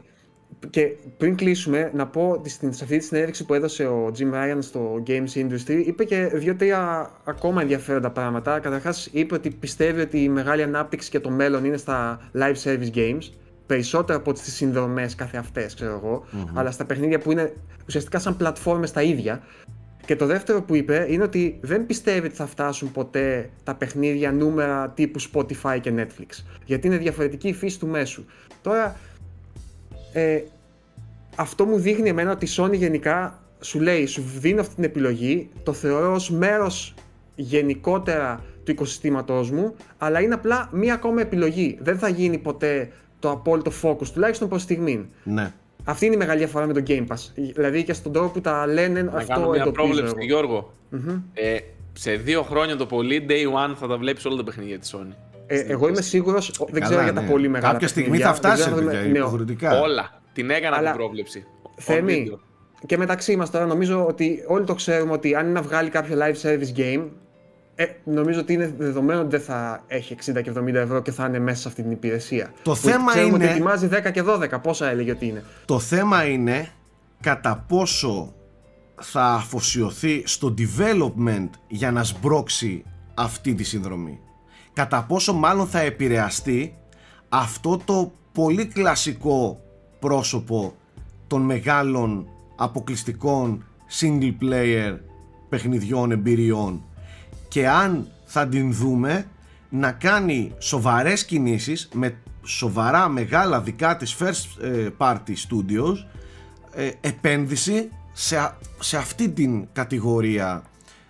και 0.70 0.82
πριν 1.16 1.36
κλείσουμε, 1.36 1.90
να 1.94 2.06
πω 2.06 2.30
ότι 2.30 2.48
σε 2.48 2.66
αυτή 2.66 2.98
τη 2.98 3.04
συνέντευξη 3.04 3.44
που 3.44 3.54
έδωσε 3.54 3.86
ο 3.86 4.12
Jim 4.18 4.34
Ryan 4.34 4.58
στο 4.58 5.02
Games 5.06 5.34
Industry, 5.34 5.82
είπε 5.86 6.04
και 6.04 6.26
δύο-τρία 6.26 7.10
ακόμα 7.24 7.62
ενδιαφέροντα 7.62 8.10
πράγματα. 8.10 8.58
Καταρχάς, 8.58 9.08
είπε 9.12 9.34
ότι 9.34 9.50
πιστεύει 9.50 10.00
ότι 10.00 10.22
η 10.22 10.28
μεγάλη 10.28 10.62
ανάπτυξη 10.62 11.10
και 11.10 11.20
το 11.20 11.30
μέλλον 11.30 11.64
είναι 11.64 11.76
στα 11.76 12.30
live 12.34 12.56
service 12.64 12.94
games 12.94 13.30
περισσότερο 13.66 14.18
από 14.18 14.32
τις 14.32 14.54
συνδρομές 14.54 15.14
κάθε 15.14 15.36
αυτές, 15.36 15.74
ξέρω 15.74 15.92
εγώ, 15.92 16.24
αλλά 16.54 16.70
στα 16.70 16.84
παιχνίδια 16.84 17.18
που 17.18 17.32
είναι 17.32 17.52
ουσιαστικά 17.86 18.18
σαν 18.18 18.36
πλατφόρμες 18.36 18.92
τα 18.92 19.02
ίδια. 19.02 19.42
Και 20.06 20.16
το 20.16 20.26
δεύτερο 20.26 20.62
που 20.62 20.74
είπε 20.74 21.06
είναι 21.08 21.22
ότι 21.22 21.58
δεν 21.60 21.86
πιστεύει 21.86 22.26
ότι 22.26 22.36
θα 22.36 22.46
φτάσουν 22.46 22.92
ποτέ 22.92 23.50
τα 23.64 23.74
παιχνίδια 23.74 24.32
νούμερα 24.32 24.88
τύπου 24.88 25.20
Spotify 25.20 25.78
και 25.80 25.92
Netflix. 25.96 26.44
Γιατί 26.64 26.86
είναι 26.86 26.96
διαφορετική 26.96 27.48
η 27.48 27.52
φύση 27.52 27.78
του 27.78 27.86
μέσου. 27.86 28.24
Τώρα, 28.62 28.96
ε, 30.12 30.42
αυτό 31.36 31.64
μου 31.64 31.78
δείχνει 31.78 32.08
εμένα 32.08 32.30
ότι 32.30 32.44
η 32.44 32.48
Sony 32.56 32.74
γενικά 32.74 33.42
σου 33.60 33.80
λέει, 33.80 34.06
σου 34.06 34.22
δίνω 34.38 34.60
αυτή 34.60 34.74
την 34.74 34.84
επιλογή, 34.84 35.50
το 35.62 35.72
θεωρώ 35.72 36.12
ως 36.12 36.30
μέρος 36.30 36.94
γενικότερα 37.34 38.44
του 38.64 38.70
οικοσυστήματός 38.70 39.50
μου, 39.50 39.74
αλλά 39.98 40.20
είναι 40.20 40.34
απλά 40.34 40.68
μία 40.72 40.94
ακόμα 40.94 41.20
επιλογή. 41.20 41.78
Δεν 41.80 41.98
θα 41.98 42.08
γίνει 42.08 42.38
ποτέ 42.38 42.90
το 43.24 43.30
απόλυτο 43.30 43.70
focus, 43.82 44.06
τουλάχιστον 44.06 44.48
προς 44.48 44.62
στιγμή. 44.62 45.08
Ναι. 45.22 45.52
Αυτή 45.84 46.06
είναι 46.06 46.14
η 46.14 46.18
μεγάλη 46.18 46.38
διαφορά 46.38 46.66
με 46.66 46.72
το 46.72 46.82
Game 46.86 47.06
Pass. 47.06 47.30
Δηλαδή 47.34 47.84
και 47.84 47.92
στον 47.92 48.12
τρόπο 48.12 48.28
που 48.28 48.40
τα 48.40 48.66
λένε 48.66 49.02
να 49.02 49.12
αυτό 49.12 49.34
κάνω 49.34 49.50
μια 49.50 49.70
πρόβλεψη, 49.70 50.14
Γιώργο. 50.20 50.72
Mm-hmm. 50.92 51.20
Ε, 51.34 51.56
σε 51.92 52.12
δύο 52.12 52.42
χρόνια 52.42 52.76
το 52.76 52.86
πολύ, 52.86 53.26
day 53.28 53.70
one 53.70 53.74
θα 53.76 53.86
τα 53.86 53.96
βλέπεις 53.96 54.24
όλα 54.24 54.36
τα 54.36 54.44
παιχνίδια 54.44 54.78
της 54.78 54.94
Sony. 54.96 55.14
Ε, 55.46 55.60
εγώ 55.60 55.88
είμαι 55.88 56.00
σίγουρος, 56.00 56.64
δεν 56.70 56.82
ξέρω 56.82 56.98
ναι. 56.98 57.04
για 57.04 57.12
τα 57.12 57.22
πολύ 57.30 57.48
μεγάλα 57.48 57.72
Κάποια 57.72 57.88
στιγμή 57.88 58.18
θα 58.18 58.34
φτάσει 58.34 58.70
ναι, 58.70 59.18
υποχρεωτικά. 59.18 59.80
Όλα. 59.80 60.20
Την 60.32 60.50
έκανα 60.50 60.76
Αλλά, 60.76 60.88
την 60.90 60.98
πρόβλεψη. 60.98 61.46
Θέμη, 61.76 62.38
και 62.86 62.96
μεταξύ 62.96 63.36
μας 63.36 63.50
τώρα 63.50 63.66
νομίζω 63.66 64.06
ότι 64.06 64.44
όλοι 64.46 64.64
το 64.64 64.74
ξέρουμε 64.74 65.12
ότι 65.12 65.34
αν 65.34 65.44
είναι 65.44 65.52
να 65.52 65.62
βγάλει 65.62 65.90
κάποιο 65.90 66.16
live 66.18 66.48
service 66.48 66.78
game, 66.78 67.04
ε, 67.74 67.86
νομίζω 68.04 68.40
ότι 68.40 68.52
είναι 68.52 68.74
δεδομένο 68.78 69.20
ότι 69.20 69.28
δεν 69.28 69.40
θα 69.40 69.82
έχει 69.86 70.16
60 70.34 70.42
και 70.42 70.52
70 70.58 70.74
ευρώ 70.74 71.02
και 71.02 71.12
θα 71.12 71.26
είναι 71.26 71.38
μέσα 71.38 71.60
σε 71.60 71.68
αυτή 71.68 71.82
την 71.82 71.90
υπηρεσία. 71.90 72.52
Το 72.62 72.74
θέμα 72.74 73.20
είναι. 73.20 73.34
ότι 73.34 73.44
ετοιμάζει 73.44 73.88
10 73.92 74.10
και 74.12 74.22
12. 74.26 74.62
Πόσα 74.62 74.88
έλεγε 74.88 75.10
ότι 75.10 75.26
είναι. 75.26 75.44
Το 75.64 75.78
θέμα 75.78 76.24
είναι 76.26 76.68
κατά 77.20 77.64
πόσο 77.68 78.34
θα 79.00 79.24
αφοσιωθεί 79.24 80.22
στο 80.26 80.54
development 80.58 81.48
για 81.68 81.90
να 81.90 82.04
σμπρώξει 82.04 82.84
αυτή 83.14 83.54
τη 83.54 83.64
συνδρομή. 83.64 84.20
Κατά 84.72 85.04
πόσο 85.08 85.32
μάλλον 85.32 85.66
θα 85.66 85.80
επηρεαστεί 85.80 86.76
αυτό 87.28 87.80
το 87.84 88.12
πολύ 88.32 88.66
κλασικό 88.66 89.60
πρόσωπο 89.98 90.74
των 91.26 91.42
μεγάλων 91.42 92.28
αποκλειστικών 92.56 93.64
single 94.00 94.34
player 94.42 94.98
παιχνιδιών 95.48 96.10
εμπειριών 96.10 96.82
και 97.54 97.68
αν 97.68 98.08
θα 98.24 98.48
την 98.48 98.72
δούμε 98.72 99.26
να 99.68 99.92
κάνει 99.92 100.52
σοβαρές 100.58 101.24
κινήσεις 101.24 101.88
με 101.92 102.16
σοβαρά 102.44 103.08
μεγάλα 103.08 103.60
δικά 103.60 103.96
της 103.96 104.16
first 104.18 104.62
ε, 104.62 104.88
party 104.98 105.34
studios 105.48 105.96
ε, 106.74 106.90
επένδυση 107.00 107.88
σε, 108.12 108.56
σε 108.78 108.96
αυτή 108.96 109.28
την 109.28 109.66
κατηγορία 109.72 110.62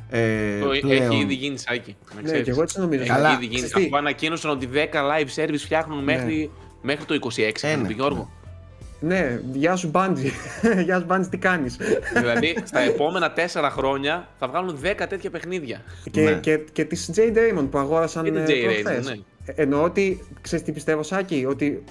Ε, 0.09 0.59
το 0.59 0.68
πλέον... 0.80 1.12
Έχει 1.12 1.16
ήδη 1.16 1.35
γίνει 1.35 1.59
σάκι. 1.59 1.96
Ναι, 2.22 2.40
και 2.40 2.50
εγώ 2.50 2.62
έτσι 2.62 2.80
νομίζω. 2.80 3.02
Έχει 3.02 3.11
Καλά. 3.11 3.33
ήδη 3.33 3.46
γίνει. 3.46 3.70
Αφού 3.74 3.96
ανακοίνωσαν 3.96 4.50
ότι 4.50 4.68
10 4.72 4.76
live 4.76 5.42
service 5.42 5.59
φτιάχνουν 5.59 6.04
ναι. 6.04 6.14
μέχρι, 6.14 6.50
μέχρι 6.83 7.04
το 7.04 7.28
26. 7.37 7.52
Ε, 7.61 7.76
ναι. 7.76 7.92
Γιώργο. 7.92 8.30
Ναι, 9.04 9.40
γεια 9.52 9.76
σου 9.76 9.88
Μπάντζι. 9.88 10.32
γεια 10.84 10.98
σου 10.98 11.04
Μπάντζι, 11.04 11.28
τι 11.28 11.36
κάνεις; 11.36 11.76
δηλαδή, 12.14 12.56
στα 12.70 12.80
επόμενα 12.80 13.32
4 13.36 13.68
χρόνια 13.70 14.28
θα 14.38 14.48
βγάλουν 14.48 14.78
10 14.82 15.06
τέτοια 15.08 15.30
παιχνίδια. 15.30 15.82
Και, 16.10 16.22
ναι. 16.22 16.32
και, 16.32 16.60
και 16.72 16.84
τη 16.84 17.04
J. 17.14 17.18
Damon 17.18 17.66
που 17.70 17.78
αγόρασαν. 17.78 18.24
Και 18.24 18.30
τη 18.30 18.42
J. 18.46 18.88
Damon, 18.88 19.02
ναι. 19.04 19.12
Εννοώ 19.54 19.82
ότι, 19.82 20.24
ξέρεις 20.40 20.64
τι 20.64 20.72
πιστεύω, 20.72 21.02
Σάκη, 21.02 21.44
ότι 21.48 21.84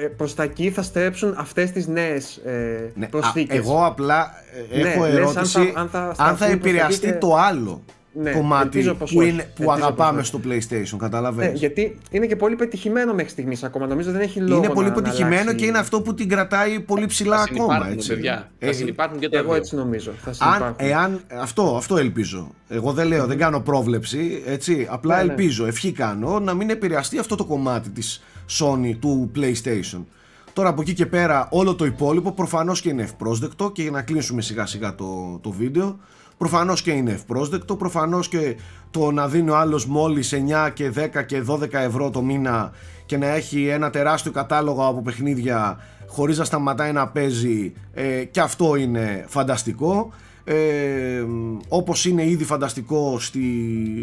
ε, 0.00 0.06
προς 0.06 0.34
τα 0.34 0.42
εκεί 0.42 0.70
θα 0.70 0.82
στρέψουν 0.82 1.34
αυτές 1.38 1.70
τις 1.70 1.86
νέες 1.86 2.36
ε, 2.36 2.92
ναι, 2.94 3.06
προσθήκες. 3.06 3.56
εγώ 3.56 3.84
απλά 3.84 4.32
ε, 4.70 4.88
έχω 4.88 5.06
ναι, 5.06 5.12
ερώτηση 5.12 5.72
αν 5.74 5.88
θα, 5.88 6.00
αν 6.00 6.14
θα, 6.14 6.24
αν 6.24 6.36
θα 6.36 6.46
επηρεαστεί 6.46 7.12
το 7.12 7.34
άλλο 7.34 7.82
ναι, 8.20 8.30
κομμάτι 8.30 8.96
που, 9.12 9.22
είναι, 9.22 9.52
που 9.54 9.72
αγαπάμε 9.72 10.22
στο 10.22 10.40
PlayStation. 10.44 10.96
Καταλαβαίνεις. 10.98 11.52
Ναι, 11.52 11.58
γιατί 11.58 11.98
είναι 12.10 12.26
και 12.26 12.36
πολύ 12.36 12.56
πετυχημένο 12.56 13.14
μέχρι 13.14 13.30
στιγμής 13.30 13.62
ακόμα. 13.62 13.86
Νομίζω 13.86 14.10
δεν 14.10 14.20
έχει 14.20 14.40
λόγο. 14.40 14.64
Είναι 14.64 14.72
πολύ 14.72 14.88
να, 14.88 14.94
πετυχημένο 14.94 15.44
να 15.44 15.52
και 15.52 15.66
είναι 15.66 15.78
αυτό 15.78 16.00
που 16.00 16.14
την 16.14 16.28
κρατάει 16.28 16.80
πολύ 16.80 17.06
ψηλά 17.06 17.46
ακόμα. 17.50 17.88
Έτσι. 17.90 18.08
Παιδιά. 18.08 18.50
Θα 18.58 18.72
συνεπάρχουν 18.72 19.18
και 19.18 19.28
τα 19.28 19.38
Εγώ 19.38 19.54
έτσι 19.54 19.76
νομίζω. 19.76 20.12
Θα 20.24 20.46
αν, 20.46 20.74
εάν, 20.76 21.20
αυτό, 21.40 21.76
αυτό 21.76 21.96
ελπίζω. 21.96 22.50
Εγώ 22.68 22.92
δεν 22.92 23.06
λέω, 23.06 23.26
δεν 23.26 23.38
κάνω 23.38 23.60
πρόβλεψη. 23.60 24.42
Έτσι, 24.46 24.86
απλά 24.90 25.16
ναι, 25.16 25.22
ναι. 25.22 25.30
ελπίζω, 25.30 25.66
ευχή 25.66 25.92
κάνω 25.92 26.40
να 26.40 26.54
μην 26.54 26.70
επηρεαστεί 26.70 27.18
αυτό 27.18 27.34
το 27.34 27.44
κομμάτι 27.44 27.90
της 27.90 28.22
Sony 28.58 28.96
του 29.00 29.30
PlayStation. 29.36 30.04
Τώρα 30.52 30.68
από 30.68 30.80
εκεί 30.80 30.94
και 30.94 31.06
πέρα 31.06 31.48
όλο 31.50 31.74
το 31.74 31.84
υπόλοιπο 31.84 32.32
προφανώς 32.32 32.80
και 32.80 32.88
είναι 32.88 33.02
ευπρόσδεκτο 33.02 33.70
και 33.70 33.82
για 33.82 33.90
να 33.90 34.02
κλείσουμε 34.02 34.42
σιγά 34.42 34.66
σιγά 34.66 34.94
το, 34.94 35.38
το 35.42 35.50
βίντεο 35.50 35.98
προφανώς 36.38 36.82
και 36.82 36.90
είναι 36.90 37.10
ευπρόσδεκτο, 37.10 37.76
προφανώς 37.76 38.28
και 38.28 38.56
το 38.90 39.10
να 39.10 39.28
δίνει 39.28 39.50
ο 39.50 39.56
άλλος 39.56 39.86
μόλις 39.86 40.34
9 40.66 40.70
και 40.72 40.92
10 40.96 41.24
και 41.26 41.42
12 41.48 41.72
ευρώ 41.72 42.10
το 42.10 42.22
μήνα 42.22 42.72
και 43.06 43.16
να 43.16 43.26
έχει 43.26 43.66
ένα 43.66 43.90
τεράστιο 43.90 44.32
κατάλογο 44.32 44.86
από 44.86 45.02
παιχνίδια 45.02 45.78
χωρίς 46.06 46.38
να 46.38 46.44
σταματάει 46.44 46.92
να 46.92 47.08
παίζει 47.08 47.72
ε, 47.94 48.24
και 48.24 48.40
αυτό 48.40 48.76
είναι 48.76 49.24
φανταστικό. 49.28 50.12
Ε, 50.44 51.24
όπως 51.68 52.04
είναι 52.04 52.24
ήδη 52.24 52.44
φανταστικό 52.44 53.18
στη, 53.18 53.40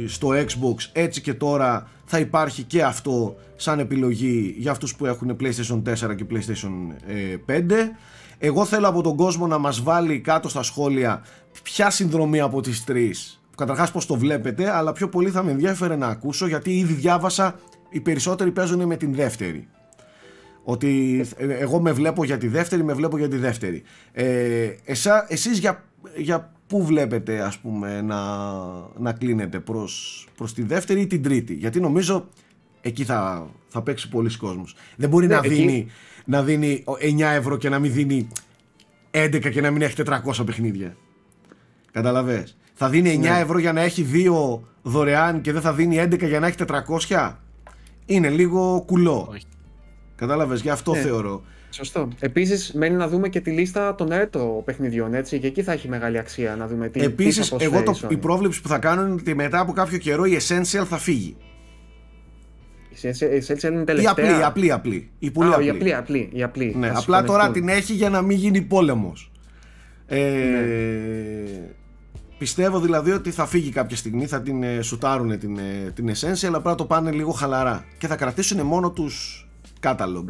στο 0.07 0.29
Xbox 0.29 0.89
έτσι 0.91 1.21
και 1.21 1.33
τώρα 1.33 1.87
θα 2.05 2.19
υπάρχει 2.19 2.63
και 2.63 2.83
αυτό 2.83 3.35
σαν 3.55 3.79
επιλογή 3.79 4.55
για 4.57 4.71
αυτούς 4.71 4.95
που 4.95 5.05
έχουν 5.05 5.37
PlayStation 5.39 5.81
4 6.09 6.15
και 6.15 6.25
PlayStation 6.31 6.71
5 7.47 7.69
ε, 7.69 7.89
εγώ 8.37 8.65
θέλω 8.65 8.87
από 8.87 9.01
τον 9.01 9.15
κόσμο 9.15 9.47
να 9.47 9.57
μας 9.57 9.81
βάλει 9.81 10.19
κάτω 10.19 10.49
στα 10.49 10.63
σχόλια 10.63 11.21
ποια 11.63 11.89
συνδρομή 11.89 12.39
από 12.39 12.61
τις 12.61 12.83
τρεις. 12.83 13.39
Καταρχάς 13.57 13.91
πως 13.91 14.05
το 14.05 14.15
βλέπετε 14.15 14.75
αλλά 14.75 14.91
πιο 14.91 15.09
πολύ 15.09 15.29
θα 15.29 15.43
με 15.43 15.51
ενδιαφέρε 15.51 15.95
να 15.95 16.07
ακούσω 16.07 16.47
γιατί 16.47 16.77
ήδη 16.77 16.93
διάβασα 16.93 17.59
οι 17.89 17.99
περισσότεροι 17.99 18.51
παίζουν 18.51 18.85
με 18.85 18.97
την 18.97 19.13
δεύτερη. 19.13 19.67
Ότι 20.63 21.25
ε, 21.37 21.53
εγώ 21.53 21.81
με 21.81 21.91
βλέπω 21.91 22.23
για 22.23 22.37
τη 22.37 22.47
δεύτερη 22.47 22.83
με 22.83 22.93
βλέπω 22.93 23.17
για 23.17 23.27
τη 23.27 23.37
δεύτερη. 23.37 23.83
Ε, 24.11 24.69
εσά, 24.85 25.25
εσείς 25.29 25.57
για, 25.57 25.83
για 26.15 26.51
πού 26.67 26.85
βλέπετε 26.85 27.41
ας 27.41 27.57
πούμε 27.57 28.01
να, 28.01 28.21
να 28.97 29.13
κλείνετε 29.13 29.59
προς, 29.59 30.27
προς 30.35 30.53
τη 30.53 30.61
δεύτερη 30.61 31.01
ή 31.01 31.07
την 31.07 31.23
τρίτη; 31.23 31.53
Γιατί 31.53 31.79
νομίζω 31.79 32.29
εκεί 32.81 33.03
θα, 33.03 33.49
θα 33.67 33.81
παίξει 33.81 34.09
πολλοί 34.09 34.37
κόσμος. 34.37 34.75
Δεν 34.95 35.09
μπορεί 35.09 35.27
ναι, 35.27 35.35
να, 35.35 35.41
δίνει, 35.41 35.87
να 36.25 36.43
δίνει 36.43 36.83
9 37.01 37.19
ευρώ 37.19 37.57
και 37.57 37.69
να 37.69 37.79
μην 37.79 37.93
δίνει 37.93 38.27
11 39.11 39.49
και 39.51 39.61
να 39.61 39.71
μην 39.71 39.81
έχει 39.81 39.95
400 40.05 40.45
παιχνίδια 40.45 40.95
καταλαβες 41.95 42.57
θα 42.73 42.89
δίνει 42.89 43.15
9 43.15 43.19
ναι. 43.19 43.39
ευρώ 43.39 43.59
για 43.59 43.73
να 43.73 43.81
έχει 43.81 44.01
δύο 44.01 44.67
δωρεάν 44.81 45.41
και 45.41 45.51
δεν 45.51 45.61
θα 45.61 45.73
δίνει 45.73 46.01
11 46.01 46.27
για 46.27 46.39
να 46.39 46.47
έχει 46.47 46.57
400 47.09 47.33
είναι 48.05 48.29
λίγο 48.29 48.83
κουλό 48.87 49.27
Όχι. 49.31 49.45
κατάλαβες 50.15 50.61
γι' 50.61 50.69
αυτό 50.69 50.91
ναι. 50.91 50.99
θεωρώ 50.99 51.43
Σωστό. 51.69 52.07
Επίσης, 52.19 52.73
μένει 52.73 52.95
να 52.95 53.07
δούμε 53.07 53.29
και 53.29 53.41
τη 53.41 53.51
λίστα 53.51 53.95
των 53.95 54.11
έτο 54.11 54.61
παιχνιδιών. 54.65 55.13
Έτσι, 55.13 55.39
και 55.39 55.47
εκεί 55.47 55.63
θα 55.63 55.71
έχει 55.71 55.87
μεγάλη 55.87 56.17
αξία 56.17 56.55
να 56.55 56.67
δούμε 56.67 56.89
τι 56.89 57.01
Επίσης, 57.01 57.51
εγώ 57.51 57.83
το, 57.83 57.99
η 58.09 58.17
πρόβλεψη 58.17 58.61
που 58.61 58.67
θα 58.67 58.77
κάνω 58.77 59.01
είναι 59.01 59.11
ότι 59.11 59.35
μετά 59.35 59.59
από 59.59 59.71
κάποιο 59.71 59.97
καιρό 59.97 60.25
η 60.25 60.37
Essential 60.41 60.85
θα 60.85 60.97
φύγει. 60.97 61.35
Η 62.89 62.97
Essential 63.47 63.71
είναι 63.71 63.83
τελευταία; 63.83 64.01
Η 64.01 64.05
απλή, 64.05 64.39
η 64.39 64.43
απλή, 64.43 64.71
απλή. 64.71 65.09
Η 65.19 65.31
πολύ 65.31 65.53
απλή. 65.53 65.65
Η 65.65 65.69
απλή, 65.69 65.93
απλή, 65.93 66.29
η 66.33 66.43
απλή. 66.43 66.75
Ναι, 66.77 66.91
απλά 66.95 67.23
τώρα 67.23 67.51
την 67.51 67.69
έχει 67.69 67.93
για 67.93 68.09
να 68.09 68.21
μην 68.21 68.37
γίνει 68.37 68.61
πόλεμος. 68.61 69.31
Ε, 70.07 70.19
ναι. 70.19 71.75
Πιστεύω 72.37 72.79
δηλαδή 72.79 73.11
ότι 73.11 73.31
θα 73.31 73.45
φύγει 73.45 73.69
κάποια 73.69 73.97
στιγμή, 73.97 74.25
θα 74.27 74.41
την 74.41 74.63
ε, 74.63 74.81
σουτάρουν 74.81 75.39
την, 75.39 75.57
ε, 75.57 75.91
την 75.95 76.11
Essential, 76.11 76.51
απλά 76.53 76.75
το 76.75 76.85
πάνε 76.85 77.11
λίγο 77.11 77.31
χαλαρά 77.31 77.85
και 77.97 78.07
θα 78.07 78.15
κρατήσουν 78.15 78.61
μόνο 78.61 78.91
τους 78.91 79.47
catalog. 79.81 80.25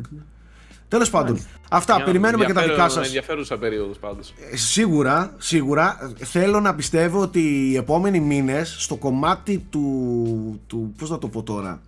Τέλος 0.88 1.10
πάντων, 1.10 1.39
αυτά. 1.70 2.04
περιμένουμε 2.04 2.46
και 2.46 2.54
τα 2.54 2.62
δικά 2.62 2.89
σας. 2.89 3.06
ενδιαφέρουσα 3.06 3.58
περίοδος 3.58 3.98
πάντως. 3.98 4.34
Ε, 4.52 4.56
σίγουρα, 4.56 5.34
σίγουρα. 5.38 6.13
Θέλω 6.18 6.60
να 6.60 6.76
πιστεύω 6.76 7.22
ότι 7.22 7.39
οι 7.39 7.76
επόμενοι 7.76 8.20
μήνες 8.20 8.76
στο 8.78 8.96
κομμάτι 8.96 9.65
του. 9.70 10.62
του 10.68 10.94
Πώς 10.98 11.10
να 11.10 11.18
το 11.18 11.28
πω 11.28 11.44
τώρα. 11.44 11.82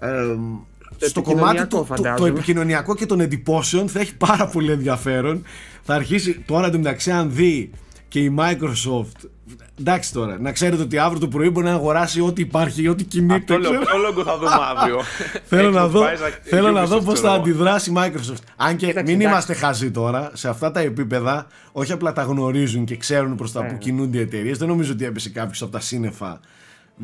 Ε, 0.00 0.36
στο 0.96 1.22
κομμάτι 1.22 1.66
του, 1.66 1.86
το, 1.96 2.14
το 2.16 2.26
επικοινωνιακό 2.26 2.94
και 2.94 3.06
των 3.06 3.20
εντυπώσεων 3.20 3.88
θα 3.88 4.00
έχει 4.00 4.16
πάρα 4.16 4.46
πολύ 4.46 4.72
ενδιαφέρον. 4.72 5.42
Θα 5.82 5.94
αρχίσει 5.94 6.42
τώρα 6.46 6.66
εντωμεταξύ 6.66 7.10
αν 7.10 7.32
δει 7.32 7.70
και 8.10 8.20
η 8.20 8.34
Microsoft 8.38 9.28
Εντάξει 9.80 10.12
τώρα, 10.12 10.38
να 10.40 10.52
ξέρετε 10.52 10.82
ότι 10.82 10.98
αύριο 10.98 11.20
το 11.20 11.28
πρωί 11.28 11.50
μπορεί 11.50 11.66
να 11.66 11.72
αγοράσει 11.72 12.20
ό,τι 12.20 12.42
υπάρχει, 12.42 12.88
ό,τι 12.88 13.04
κινείται. 13.04 13.54
Αυτό 13.54 13.70
ποιο 13.70 13.98
λόγο 13.98 14.24
θα 14.24 14.38
δούμε 14.38 14.50
αύριο. 14.76 15.00
θέλω 15.50 15.70
να 15.70 15.88
δω, 15.88 16.04
θέλω 16.42 16.70
να 16.70 16.84
δω 16.86 17.00
πώς 17.00 17.20
θα 17.20 17.32
αντιδράσει 17.32 17.90
η 17.90 17.94
Microsoft. 17.96 18.42
Αν 18.56 18.76
και 18.76 19.02
μην 19.04 19.20
είμαστε 19.20 19.54
χαζοί 19.54 19.90
τώρα, 19.90 20.30
σε 20.32 20.48
αυτά 20.48 20.70
τα 20.70 20.80
επίπεδα, 20.80 21.46
όχι 21.72 21.92
απλά 21.92 22.12
τα 22.12 22.22
γνωρίζουν 22.22 22.84
και 22.84 22.96
ξέρουν 22.96 23.36
προς 23.36 23.52
τα 23.52 23.60
που 23.60 23.72
ναι. 23.72 23.78
κινούνται 23.78 24.18
οι 24.18 24.20
εταιρείες. 24.20 24.58
Δεν 24.58 24.68
νομίζω 24.68 24.92
ότι 24.92 25.04
έπεσε 25.04 25.30
κάποιος 25.30 25.62
από 25.62 25.72
τα 25.72 25.80
σύννεφα 25.80 26.40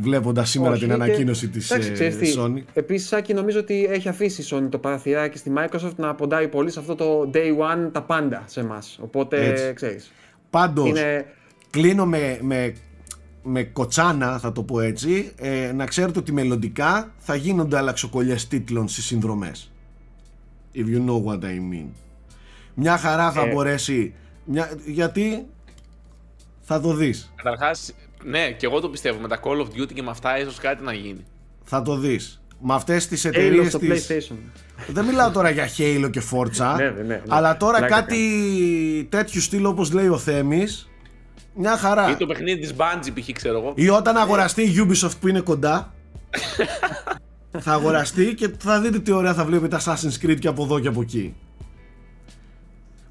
βλέποντας 0.00 0.50
σήμερα 0.50 0.78
την 0.78 0.92
ανακοίνωση 0.92 1.48
της 1.48 1.70
ε, 1.70 2.12
Sony. 2.36 2.62
Επίσης, 2.72 3.08
Σάκη, 3.08 3.34
νομίζω 3.34 3.58
ότι 3.58 3.88
έχει 3.90 4.08
αφήσει 4.08 4.42
η 4.42 4.44
Sony 4.50 4.68
το 4.70 4.78
παραθυράκι 4.78 5.38
στη 5.38 5.52
Microsoft 5.56 5.94
να 5.96 6.14
ποντάει 6.14 6.48
πολύ 6.48 6.70
σε 6.70 6.78
αυτό 6.78 6.94
το 6.94 7.30
day 7.34 7.74
one 7.74 7.90
τα 7.92 8.02
πάντα 8.02 8.42
σε 8.46 8.60
εμάς. 8.60 8.98
Οπότε 9.00 9.72
ξέρεις. 9.74 10.12
Πάντως, 10.50 10.92
κλείνω 11.70 12.06
με, 12.06 12.38
με, 12.42 12.74
με 13.42 13.62
κοτσάνα 13.62 14.38
θα 14.38 14.52
το 14.52 14.62
πω 14.62 14.80
έτσι 14.80 15.32
ε, 15.36 15.72
να 15.72 15.86
ξέρετε 15.86 16.18
ότι 16.18 16.32
μελλοντικά 16.32 17.14
θα 17.18 17.34
γίνονται 17.34 17.76
αλλαξοκολλιές 17.76 18.48
τίτλων 18.48 18.88
στις 18.88 19.04
συνδρομές. 19.04 19.70
If 20.74 20.84
you 20.84 21.06
know 21.06 21.24
what 21.24 21.38
I 21.38 21.72
mean. 21.72 21.86
Μια 22.74 22.96
χαρά 22.96 23.32
θα 23.32 23.40
ε. 23.40 23.52
μπορέσει 23.52 24.14
μια, 24.44 24.78
γιατί 24.86 25.46
θα 26.60 26.80
το 26.80 26.94
δεις. 26.94 27.32
Καταρχάς, 27.36 27.92
ναι 28.24 28.50
και 28.50 28.66
εγώ 28.66 28.80
το 28.80 28.88
πιστεύω 28.88 29.20
με 29.20 29.28
τα 29.28 29.40
Call 29.42 29.60
of 29.60 29.80
Duty 29.80 29.92
και 29.94 30.02
με 30.02 30.10
αυτά 30.10 30.38
ίσως 30.38 30.58
κάτι 30.58 30.84
να 30.84 30.92
γίνει. 30.92 31.24
Θα 31.64 31.82
το 31.82 31.96
δεις. 31.96 32.40
Με 32.60 32.74
αυτές 32.74 33.06
τις 33.06 33.24
εταιρείες 33.24 33.76
Halo 33.76 33.80
της... 33.80 34.06
PlayStation. 34.08 34.36
Δεν 34.86 35.04
μιλάω 35.04 35.30
τώρα 35.30 35.50
για 35.50 35.68
Halo 35.78 36.10
και 36.10 36.22
Forza 36.30 36.74
ναι, 36.76 36.90
ναι, 36.90 37.02
ναι, 37.02 37.22
αλλά 37.28 37.56
τώρα 37.56 37.80
κάτι 37.80 38.18
τέτοιου 39.10 39.40
στυλ 39.40 39.66
όπως 39.66 39.92
λέει 39.92 40.08
ο 40.08 40.18
Θέμης 40.18 40.88
μια 41.56 41.76
χαρά. 41.76 42.10
Ή 42.10 42.16
το 42.16 42.26
παιχνίδι 42.26 42.60
της 42.60 42.74
Bungie 42.76 43.12
π.χ. 43.14 43.32
ξέρω 43.32 43.58
εγώ. 43.58 43.72
Ή 43.76 43.88
όταν 43.88 44.16
αγοραστεί 44.16 44.62
η 44.62 44.74
Ubisoft 44.78 45.18
που 45.20 45.28
είναι 45.28 45.40
κοντά. 45.40 45.94
θα 47.64 47.72
αγοραστεί 47.72 48.34
και 48.34 48.50
θα 48.58 48.80
δείτε 48.80 48.98
τι 48.98 49.12
ωραία 49.12 49.34
θα 49.34 49.44
βλέπετε 49.44 49.78
Assassin's 49.84 50.24
Creed 50.24 50.38
και 50.38 50.48
από 50.48 50.62
εδώ 50.62 50.80
και 50.80 50.88
από 50.88 51.00
εκεί. 51.00 51.34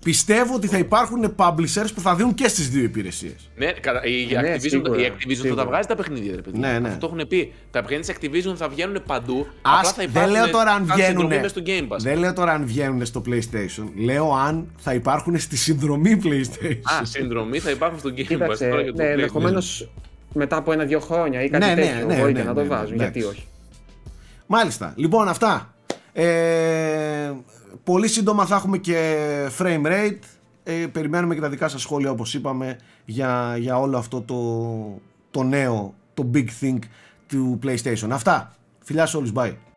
Πιστεύω 0.06 0.56
ότι 0.56 0.68
θα 0.68 0.78
υπάρχουν 0.78 1.36
publishers 1.36 1.88
που 1.96 2.02
θα 2.02 2.16
δίνουν 2.16 2.34
και 2.34 2.48
στις 2.48 2.70
δύο 2.70 2.84
υπηρεσίες. 2.84 3.50
Ναι, 3.56 3.66
η 4.04 4.34
ναι, 4.34 4.56
Activision, 4.56 4.60
σίγουρα, 4.60 5.00
η 5.00 5.12
Activision 5.12 5.36
σίγουρα. 5.36 5.64
θα 5.64 5.70
βγάζει 5.70 5.88
τα 5.88 5.96
παιχνίδια, 5.96 6.36
ρε 6.36 6.42
παιδί. 6.42 6.58
Ναι, 6.58 6.80
ναι. 6.80 6.88
Αυτό 6.88 7.08
το 7.08 7.16
έχουν 7.16 7.28
πει. 7.28 7.54
Τα 7.72 7.82
παιχνίδια 7.82 8.14
της 8.14 8.30
Activision 8.30 8.56
θα 8.56 8.68
βγαίνουν 8.68 9.04
παντού. 9.06 9.48
Ας, 9.62 9.94
θα 9.94 10.06
δεν 10.08 10.30
λέω 10.30 10.50
τώρα 10.50 10.72
αν 10.72 10.86
βγαίνουν. 10.86 11.50
Στο 11.50 11.62
Game 11.66 11.88
Pass. 11.88 11.98
Δεν 12.00 12.18
λέω 12.18 12.34
τώρα 12.34 12.52
αν 12.52 12.66
βγαίνουν 12.66 13.06
στο 13.06 13.22
PlayStation. 13.26 13.86
Λέω 14.06 14.34
αν 14.34 14.68
θα 14.78 14.94
υπάρχουν 14.94 15.40
στη 15.40 15.58
συνδρομή 15.58 16.22
PlayStation. 16.24 17.00
Α, 17.02 17.06
συνδρομή 17.06 17.60
θα 17.60 17.70
υπάρχουν 17.70 18.00
στο 18.00 18.10
Game 18.18 18.50
Pass. 18.50 18.94
ναι, 18.96 19.06
ενδεχομένως 19.06 19.90
μετά 20.34 20.56
από 20.56 20.72
ένα-δύο 20.72 21.00
χρόνια 21.00 21.44
ή 21.44 21.50
κάτι 21.50 21.66
ναι, 21.66 21.74
ναι 21.74 21.82
τέτοιο. 21.82 22.06
Ναι, 22.06 22.32
ναι, 22.32 22.44
να 22.44 22.54
το 22.54 22.66
βάζουν. 22.66 22.96
Γιατί 22.98 23.24
όχι. 23.24 23.48
Μάλιστα. 24.46 24.94
Λοιπόν, 24.96 25.28
αυτά. 25.28 25.74
Ε, 26.14 27.32
πολύ 27.84 28.08
σύντομα 28.08 28.46
θα 28.46 28.56
έχουμε 28.56 28.78
και 28.78 29.26
frame 29.58 29.86
rate. 29.86 30.20
Ε, 30.64 30.88
περιμένουμε 30.92 31.36
και 31.36 31.42
τα 31.42 31.50
δικά 31.50 31.68
σας 31.68 31.82
σχόλια 31.82 32.12
όπως 32.12 32.34
είπαμε 32.34 32.78
για, 33.06 33.56
για 33.58 33.80
όλο 33.80 33.98
αυτό 33.98 34.22
το, 34.22 35.02
το 35.32 35.44
νέο, 35.44 35.94
το 36.14 36.30
big 36.34 36.48
thing 36.62 36.80
του 37.28 37.60
PlayStation. 37.64 38.10
Αυτά. 38.12 38.56
Φιλιά 38.80 39.06
σε 39.06 39.18
όλους. 39.18 39.32
Bye. 39.36 39.75